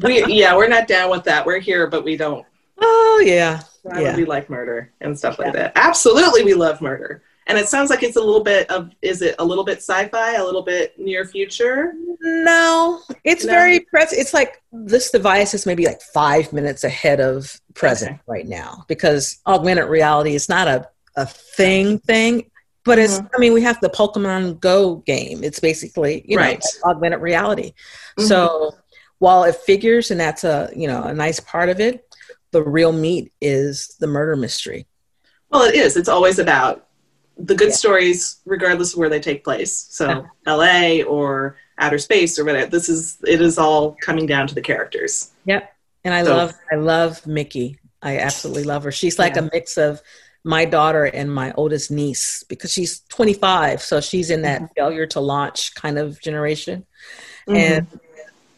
We, 0.00 0.24
yeah, 0.24 0.56
we're 0.56 0.68
not 0.68 0.88
down 0.88 1.10
with 1.10 1.24
that. 1.24 1.44
We're 1.44 1.58
here, 1.58 1.86
but 1.86 2.02
we 2.02 2.16
don't. 2.16 2.46
Oh 2.80 3.22
yeah, 3.24 3.60
Why 3.82 4.00
yeah. 4.00 4.10
would 4.12 4.16
we 4.16 4.24
like 4.24 4.48
murder 4.48 4.90
and 5.02 5.16
stuff 5.18 5.38
like 5.38 5.52
that? 5.52 5.72
Absolutely, 5.76 6.44
we 6.44 6.54
love 6.54 6.80
murder. 6.80 7.22
And 7.46 7.58
it 7.58 7.68
sounds 7.68 7.90
like 7.90 8.02
it's 8.02 8.16
a 8.16 8.20
little 8.20 8.42
bit 8.44 8.70
of. 8.70 8.90
Is 9.02 9.20
it 9.22 9.34
a 9.38 9.44
little 9.44 9.64
bit 9.64 9.78
sci-fi? 9.78 10.34
A 10.36 10.44
little 10.44 10.62
bit 10.62 10.98
near 10.98 11.24
future? 11.24 11.92
No, 12.20 13.00
it's 13.24 13.44
No. 13.44 13.52
very 13.52 13.80
present. 13.80 14.20
It's 14.20 14.32
like 14.32 14.62
this 14.72 15.10
device 15.10 15.52
is 15.54 15.66
maybe 15.66 15.84
like 15.86 16.00
five 16.00 16.52
minutes 16.52 16.84
ahead 16.84 17.20
of 17.20 17.60
present 17.74 18.12
Okay. 18.12 18.20
right 18.28 18.46
now 18.46 18.84
because 18.86 19.38
augmented 19.46 19.86
reality 19.88 20.34
is 20.34 20.48
not 20.48 20.68
a, 20.68 20.88
a 21.16 21.26
thing 21.26 21.98
thing, 21.98 22.48
but 22.84 22.98
it's, 22.98 23.18
Mhm. 23.18 23.30
I 23.34 23.38
mean, 23.38 23.52
we 23.54 23.62
have 23.62 23.80
the 23.80 23.90
Pokemon 23.90 24.60
Go 24.60 24.96
game. 24.96 25.42
It's 25.42 25.58
basically, 25.60 26.24
you 26.26 26.36
know, 26.36 26.42
Right. 26.42 26.64
augmented 26.84 27.20
reality. 27.20 27.74
Mhm. 28.18 28.28
So 28.28 28.74
while 29.18 29.42
it 29.44 29.56
figures 29.56 30.10
and 30.12 30.20
that's 30.20 30.44
a, 30.44 30.70
you 30.76 30.86
know, 30.86 31.02
a 31.02 31.12
nice 31.14 31.40
part 31.40 31.68
of 31.70 31.80
it, 31.80 32.04
the 32.52 32.62
real 32.62 32.92
meat 32.92 33.32
is 33.40 33.96
the 33.98 34.06
murder 34.06 34.36
mystery. 34.36 34.86
Well, 35.50 35.62
it 35.62 35.74
is. 35.74 35.96
It's 35.96 36.08
always 36.08 36.38
about 36.38 36.86
the 37.44 37.54
good 37.54 37.68
Yeah. 37.70 37.74
stories, 37.74 38.36
regardless 38.44 38.92
of 38.92 38.98
where 38.98 39.08
they 39.08 39.20
take 39.20 39.42
place. 39.44 39.74
So, 39.90 40.24
L.A. 40.46 41.02
or 41.02 41.56
outer 41.78 41.98
space 41.98 42.38
or 42.38 42.44
whatever. 42.44 42.70
This 42.70 42.88
is. 42.88 43.18
It 43.26 43.40
is 43.40 43.58
all 43.58 43.96
coming 44.00 44.26
down 44.26 44.46
to 44.46 44.54
the 44.54 44.60
characters. 44.62 45.30
Yep. 45.46 45.70
And 46.04 46.14
I 46.14 46.22
So- 46.24 46.36
love 46.36 46.54
I 46.70 46.76
love 46.76 47.26
Mickey. 47.26 47.78
I 48.00 48.18
absolutely 48.18 48.64
love 48.64 48.84
her. 48.84 48.92
She's 48.92 49.18
like 49.18 49.34
Yeah. 49.36 49.42
a 49.44 49.50
mix 49.52 49.76
of 49.76 50.00
my 50.44 50.64
daughter 50.64 51.04
and 51.04 51.32
my 51.32 51.52
oldest 51.56 51.90
niece 51.90 52.44
because 52.48 52.72
she's 52.72 53.00
25, 53.08 53.80
so 53.80 54.00
she's 54.00 54.28
in 54.30 54.42
that 54.42 54.60
Mm-hmm. 54.60 54.72
failure 54.76 55.06
to 55.06 55.20
launch 55.20 55.74
kind 55.76 55.98
of 55.98 56.20
generation. 56.20 56.84
Mhm. 57.48 57.56
And 57.56 58.00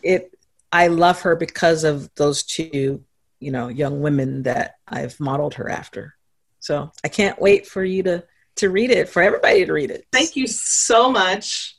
it 0.03 0.31
I 0.73 0.89
love 0.89 1.21
her 1.23 1.37
because 1.37 1.85
of 1.85 2.11
those 2.17 2.43
two, 2.43 3.05
you 3.39 3.51
know, 3.53 3.69
young 3.69 4.01
women 4.01 4.43
that 4.43 4.75
I've 4.89 5.19
modeled 5.21 5.55
her 5.55 5.71
after. 5.71 6.15
So, 6.59 6.91
I 7.05 7.09
can't 7.09 7.39
wait 7.41 7.67
for 7.67 7.85
you 7.85 8.03
to 8.05 8.25
to 8.57 8.71
read 8.71 8.91
it, 8.91 9.09
for 9.09 9.23
everybody 9.23 9.65
to 9.65 9.73
read 9.73 9.91
it. 9.91 10.07
thank 10.13 10.37
you 10.37 10.47
so 10.47 11.11
much 11.11 11.77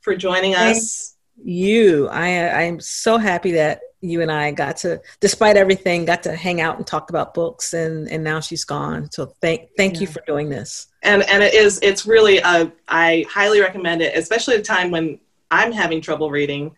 for 0.00 0.16
joining 0.16 0.54
us. 0.54 1.16
you. 1.42 2.08
I 2.08 2.64
I'm 2.64 2.80
so 2.80 3.18
happy 3.18 3.52
that 3.52 3.80
you 4.00 4.22
and 4.22 4.30
I 4.30 4.52
got 4.52 4.76
to, 4.78 5.00
despite 5.20 5.56
everything, 5.56 6.04
got 6.04 6.22
to 6.24 6.36
hang 6.36 6.60
out 6.60 6.76
and 6.76 6.86
talk 6.86 7.10
about 7.10 7.34
books. 7.34 7.74
And 7.74 8.08
and 8.10 8.22
now 8.24 8.40
she's 8.40 8.64
gone. 8.64 9.10
So 9.10 9.26
thank 9.40 9.68
thank 9.76 10.00
you 10.00 10.06
for 10.06 10.22
doing 10.26 10.48
this. 10.48 10.88
and 11.06 11.22
and 11.30 11.42
it 11.42 11.54
is 11.54 11.78
it's 11.82 12.04
really 12.04 12.42
uh, 12.42 12.66
i 12.88 13.24
highly 13.30 13.60
recommend 13.60 14.02
it 14.02 14.16
especially 14.16 14.54
at 14.54 14.60
a 14.60 14.64
time 14.64 14.90
when 14.90 15.18
i'm 15.50 15.72
having 15.72 16.00
trouble 16.00 16.30
reading 16.30 16.74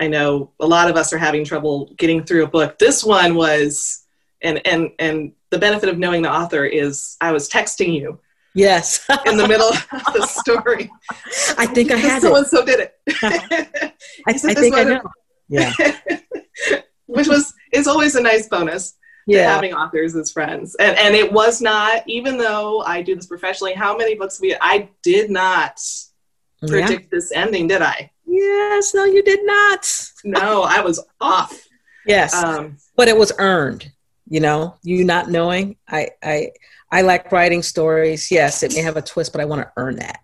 i 0.00 0.06
know 0.06 0.50
a 0.60 0.66
lot 0.66 0.90
of 0.90 0.96
us 0.96 1.12
are 1.12 1.18
having 1.18 1.44
trouble 1.44 1.90
getting 1.96 2.22
through 2.24 2.44
a 2.44 2.48
book 2.48 2.78
this 2.78 3.02
one 3.02 3.34
was 3.34 4.04
and 4.42 4.64
and 4.66 4.90
and 4.98 5.32
the 5.50 5.58
benefit 5.58 5.88
of 5.88 5.98
knowing 5.98 6.22
the 6.22 6.30
author 6.30 6.64
is 6.64 7.16
i 7.20 7.32
was 7.32 7.48
texting 7.48 7.94
you 7.94 8.18
Yes, 8.54 9.06
in 9.26 9.36
the 9.36 9.46
middle 9.46 9.68
of 9.68 9.86
the 9.90 10.26
story 10.26 10.90
I 11.56 11.66
think 11.66 11.92
I 11.92 11.96
have 11.96 12.22
so 12.22 12.36
it. 12.36 12.46
so 12.48 12.64
did 12.64 12.80
it 12.80 12.94
I, 13.22 13.92
I 14.26 14.32
think 14.32 14.74
I 14.74 14.84
know. 14.84 15.02
Yeah, 15.48 15.72
which 17.06 17.28
was 17.28 17.52
is 17.72 17.86
always 17.86 18.14
a 18.16 18.20
nice 18.20 18.48
bonus 18.48 18.92
to 19.28 19.36
yeah. 19.36 19.54
having 19.54 19.72
authors 19.72 20.16
as 20.16 20.30
friends. 20.32 20.76
And 20.80 20.98
and 20.98 21.14
it 21.14 21.32
was 21.32 21.60
not, 21.60 22.02
even 22.06 22.38
though 22.38 22.80
I 22.80 23.02
do 23.02 23.14
this 23.14 23.26
professionally, 23.26 23.74
how 23.74 23.96
many 23.96 24.14
books 24.14 24.40
we 24.40 24.56
I 24.60 24.88
did 25.02 25.30
not 25.30 25.80
yeah. 26.62 26.68
predict 26.68 27.10
this 27.10 27.32
ending, 27.32 27.68
did 27.68 27.82
I? 27.82 28.10
Yes, 28.26 28.94
no, 28.94 29.04
you 29.04 29.22
did 29.22 29.44
not. 29.44 30.10
No, 30.24 30.62
I 30.62 30.80
was 30.80 31.04
off. 31.20 31.66
Yes, 32.06 32.34
Um, 32.34 32.78
but 32.96 33.08
it 33.08 33.16
was 33.16 33.32
earned. 33.38 33.90
You 34.28 34.40
know, 34.40 34.76
you 34.82 35.04
not 35.04 35.28
knowing. 35.28 35.76
I 35.88 36.10
I 36.22 36.52
I 36.92 37.02
like 37.02 37.30
writing 37.32 37.62
stories. 37.62 38.30
Yes, 38.30 38.62
it 38.62 38.74
may 38.74 38.80
have 38.82 38.96
a 38.96 39.02
twist, 39.02 39.32
but 39.32 39.40
I 39.40 39.44
want 39.44 39.62
to 39.62 39.72
earn 39.76 39.96
that. 39.96 40.20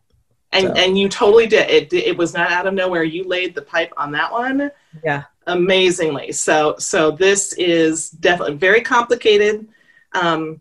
and 0.53 0.69
So- 0.69 0.73
and 0.75 0.99
you 0.99 1.09
totally 1.09 1.47
did. 1.47 1.69
It 1.71 1.93
it 1.93 2.17
was 2.17 2.33
not 2.35 2.51
out 2.51 2.67
of 2.67 2.75
nowhere. 2.75 3.03
You 3.05 3.25
laid 3.25 3.55
the 3.55 3.63
pipe 3.63 3.93
on 3.97 4.13
that 4.13 4.31
one 4.33 4.71
Yeah. 5.05 5.25
amazingly. 5.47 6.33
So 6.33 6.77
so 6.79 7.11
this 7.11 7.53
is 7.55 8.11
definitely 8.11 8.55
very 8.57 8.81
complicated. 8.81 9.67
Um, 10.15 10.61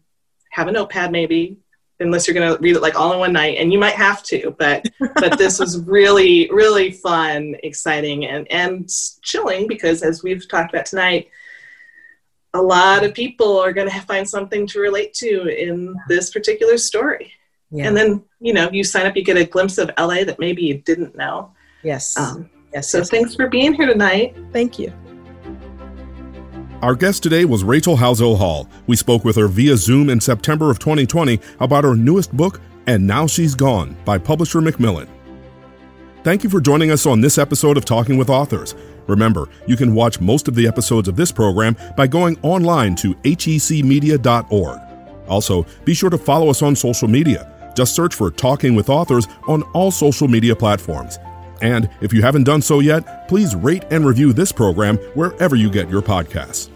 have 0.52 0.68
a 0.68 0.72
notepad 0.72 1.12
maybe, 1.12 1.58
unless 2.00 2.28
you're 2.28 2.34
going 2.34 2.56
to 2.56 2.62
read 2.62 2.76
it 2.76 2.82
like 2.82 3.00
all 3.00 3.14
in 3.14 3.20
one 3.20 3.34
night, 3.34 3.58
and 3.60 3.72
you 3.72 3.80
might 3.80 3.96
have 3.96 4.22
to. 4.24 4.56
But 4.58 4.86
but 5.16 5.38
this 5.38 5.60
was 5.60 5.80
really 5.82 6.50
really 6.52 6.92
fun, 6.92 7.56
exciting, 7.64 8.26
and 8.26 8.50
and 8.52 8.90
chilling 9.22 9.68
because 9.68 10.02
as 10.02 10.24
we've 10.24 10.48
talked 10.48 10.74
about 10.74 10.86
tonight. 10.88 11.30
A 12.56 12.62
lot 12.62 13.04
of 13.04 13.14
people 13.14 13.60
are 13.60 13.74
going 13.74 13.90
to 13.90 14.00
find 14.02 14.28
something 14.28 14.66
to 14.68 14.80
relate 14.80 15.14
to 15.16 15.48
in 15.48 15.94
this 16.08 16.32
particular 16.32 16.78
story. 16.78 17.34
Yeah. 17.70 17.88
And 17.88 17.98
then, 17.98 18.24
you 18.40 18.54
know, 18.54 18.70
you 18.72 18.86
sign 18.86 19.06
up, 19.06 19.18
you 19.18 19.24
get 19.24 19.36
a 19.36 19.44
glimpse 19.44 19.78
of 19.78 19.92
LA 20.00 20.24
that 20.24 20.40
maybe 20.40 20.64
you 20.64 20.78
didn't 20.78 21.16
know. 21.18 21.52
yes. 21.84 22.18
Um, 22.18 22.50
yes. 22.74 22.90
so 22.90 23.00
yes. 23.00 23.10
thanks 23.10 23.36
for 23.36 23.50
being 23.50 23.74
here 23.74 23.88
tonight. 23.88 24.38
Thank 24.54 24.80
you. 24.80 24.94
Our 26.82 26.96
guest 26.96 27.24
today 27.24 27.44
was 27.44 27.66
Rachel 27.66 27.98
Howzell 27.98 28.38
Hall. 28.38 28.70
We 28.88 28.96
spoke 28.96 29.26
with 29.26 29.36
her 29.36 29.50
via 29.50 29.76
Zoom 29.76 30.10
in 30.10 30.22
September 30.22 30.72
of 30.72 30.80
2020 30.80 31.40
about 31.60 31.84
her 31.84 31.96
newest 31.96 32.32
book, 32.32 32.62
And 32.88 33.06
Now 33.06 33.28
She's 33.28 33.54
Gone, 33.54 33.98
by 34.06 34.18
publisher 34.18 34.62
Macmillan. 34.62 35.10
Thank 36.24 36.44
you 36.44 36.50
for 36.50 36.62
joining 36.62 36.92
us 36.92 37.06
on 37.06 37.20
this 37.20 37.38
episode 37.38 37.76
of 37.76 37.84
Talking 37.84 38.18
with 38.18 38.30
Authors. 38.30 38.76
Remember, 39.08 39.48
you 39.68 39.76
can 39.76 39.94
watch 39.94 40.20
most 40.20 40.48
of 40.48 40.56
the 40.56 40.68
episodes 40.68 41.08
of 41.08 41.16
this 41.16 41.32
program 41.32 41.76
by 41.96 42.08
going 42.08 42.38
online 42.42 42.96
to 42.98 43.14
hecmedia.org. 43.16 44.80
Also, 45.28 45.66
be 45.84 45.94
sure 45.94 46.10
to 46.10 46.18
follow 46.18 46.50
us 46.50 46.62
on 46.62 46.76
social 46.76 47.08
media. 47.08 47.52
Just 47.76 47.96
search 47.96 48.16
for 48.16 48.32
Talking 48.32 48.76
with 48.76 48.90
Authors 48.90 49.28
on 49.48 49.64
all 49.74 49.92
social 49.92 50.28
media 50.28 50.56
platforms. 50.56 51.20
And 51.62 51.90
if 52.02 52.14
you 52.14 52.22
haven't 52.22 52.44
done 52.44 52.62
so 52.62 52.80
yet, 52.80 53.28
please 53.28 53.56
rate 53.56 53.86
and 53.92 54.06
review 54.06 54.34
this 54.34 54.52
program 54.52 54.98
wherever 55.14 55.56
you 55.56 55.70
get 55.70 55.90
your 55.90 56.02
podcasts. 56.02 56.70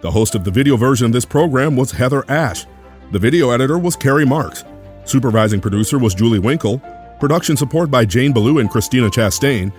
The 0.00 0.10
host 0.10 0.34
of 0.34 0.44
the 0.44 0.50
video 0.50 0.76
version 0.76 1.06
of 1.06 1.12
this 1.12 1.24
program 1.24 1.76
was 1.76 1.90
Heather 1.90 2.24
Ash. 2.30 2.66
The 3.10 3.18
video 3.18 3.50
editor 3.50 3.78
was 3.78 3.96
Carrie 3.96 4.26
Marks. 4.26 4.64
Supervising 5.04 5.60
producer 5.60 5.98
was 5.98 6.14
Julie 6.14 6.38
Winkle. 6.38 6.78
Production 7.18 7.56
support 7.56 7.90
by 7.90 8.04
Jane 8.04 8.32
Ballou 8.32 8.58
and 8.58 8.70
Christina 8.70 9.08
Chastain. 9.08 9.72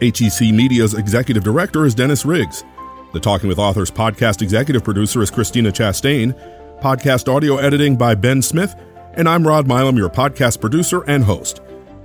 HEC 0.00 0.52
Media's 0.52 0.94
executive 0.94 1.44
director 1.44 1.84
is 1.84 1.94
Dennis 1.94 2.24
Riggs. 2.24 2.64
The 3.12 3.20
Talking 3.20 3.48
with 3.48 3.58
Authors 3.58 3.90
podcast 3.90 4.42
executive 4.42 4.82
producer 4.82 5.22
is 5.22 5.30
Christina 5.30 5.70
Chastain. 5.70 6.34
Podcast 6.80 7.32
audio 7.32 7.56
editing 7.56 7.96
by 7.96 8.14
Ben 8.14 8.42
Smith. 8.42 8.74
And 9.14 9.28
I'm 9.28 9.46
Rod 9.46 9.68
Milam, 9.68 9.96
your 9.96 10.10
podcast 10.10 10.60
producer 10.60 11.02
and 11.04 11.22
host. 11.22 11.60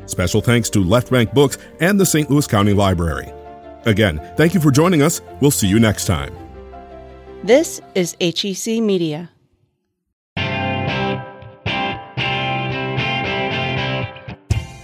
Special 0.06 0.42
thanks 0.42 0.70
to 0.72 0.84
Left 0.84 1.10
Bank 1.12 1.34
Books 1.34 1.58
and 1.80 2.00
the 2.00 2.06
St. 2.06 2.30
Louis 2.30 2.46
County 2.46 2.74
Library. 2.74 3.32
Again, 3.86 4.20
thank 4.38 4.54
you 4.54 4.60
for 4.60 4.72
joining 4.72 5.02
us. 5.02 5.22
We'll 5.42 5.52
see 5.52 5.68
you 5.68 5.80
next 5.80 6.06
time. 6.06 6.36
This 7.44 7.82
is 7.96 8.16
HEC 8.20 8.82
Media. 8.84 9.32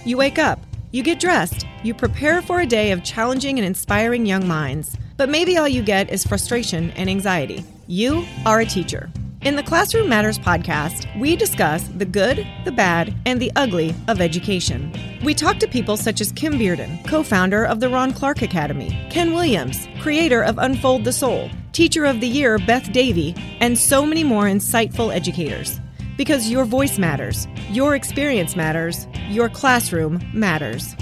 You 0.04 0.16
wake 0.16 0.38
up, 0.38 0.60
you 0.92 1.02
get 1.02 1.18
dressed, 1.18 1.66
you 1.86 1.94
prepare 1.94 2.42
for 2.42 2.60
a 2.60 2.66
day 2.66 2.90
of 2.90 3.04
challenging 3.04 3.58
and 3.58 3.66
inspiring 3.66 4.26
young 4.26 4.46
minds. 4.46 4.96
But 5.16 5.28
maybe 5.28 5.56
all 5.56 5.68
you 5.68 5.82
get 5.82 6.10
is 6.10 6.26
frustration 6.26 6.90
and 6.90 7.08
anxiety. 7.08 7.64
You 7.86 8.26
are 8.44 8.60
a 8.60 8.66
teacher. 8.66 9.08
In 9.42 9.54
the 9.54 9.62
Classroom 9.62 10.08
Matters 10.08 10.40
podcast, 10.40 11.06
we 11.20 11.36
discuss 11.36 11.86
the 11.96 12.04
good, 12.04 12.44
the 12.64 12.72
bad, 12.72 13.14
and 13.26 13.40
the 13.40 13.52
ugly 13.54 13.94
of 14.08 14.20
education. 14.20 14.92
We 15.24 15.34
talk 15.34 15.58
to 15.58 15.68
people 15.68 15.96
such 15.96 16.20
as 16.20 16.32
Kim 16.32 16.54
Bearden, 16.54 17.06
co 17.06 17.22
founder 17.22 17.64
of 17.64 17.78
the 17.78 17.88
Ron 17.88 18.12
Clark 18.12 18.42
Academy, 18.42 18.90
Ken 19.08 19.32
Williams, 19.32 19.86
creator 20.00 20.42
of 20.42 20.58
Unfold 20.58 21.04
the 21.04 21.12
Soul, 21.12 21.48
Teacher 21.72 22.04
of 22.04 22.20
the 22.20 22.26
Year 22.26 22.58
Beth 22.58 22.90
Davy, 22.92 23.36
and 23.60 23.78
so 23.78 24.04
many 24.04 24.24
more 24.24 24.46
insightful 24.46 25.14
educators. 25.14 25.78
Because 26.16 26.50
your 26.50 26.64
voice 26.64 26.98
matters, 26.98 27.46
your 27.70 27.94
experience 27.94 28.56
matters, 28.56 29.06
your 29.28 29.48
classroom 29.48 30.20
matters. 30.34 30.96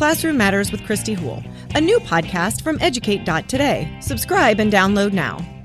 Classroom 0.00 0.38
Matters 0.38 0.72
with 0.72 0.82
Christy 0.86 1.12
Hool, 1.12 1.44
a 1.74 1.80
new 1.82 1.98
podcast 1.98 2.62
from 2.62 2.78
Educate.today. 2.80 3.98
Subscribe 4.00 4.58
and 4.58 4.72
download 4.72 5.12
now. 5.12 5.59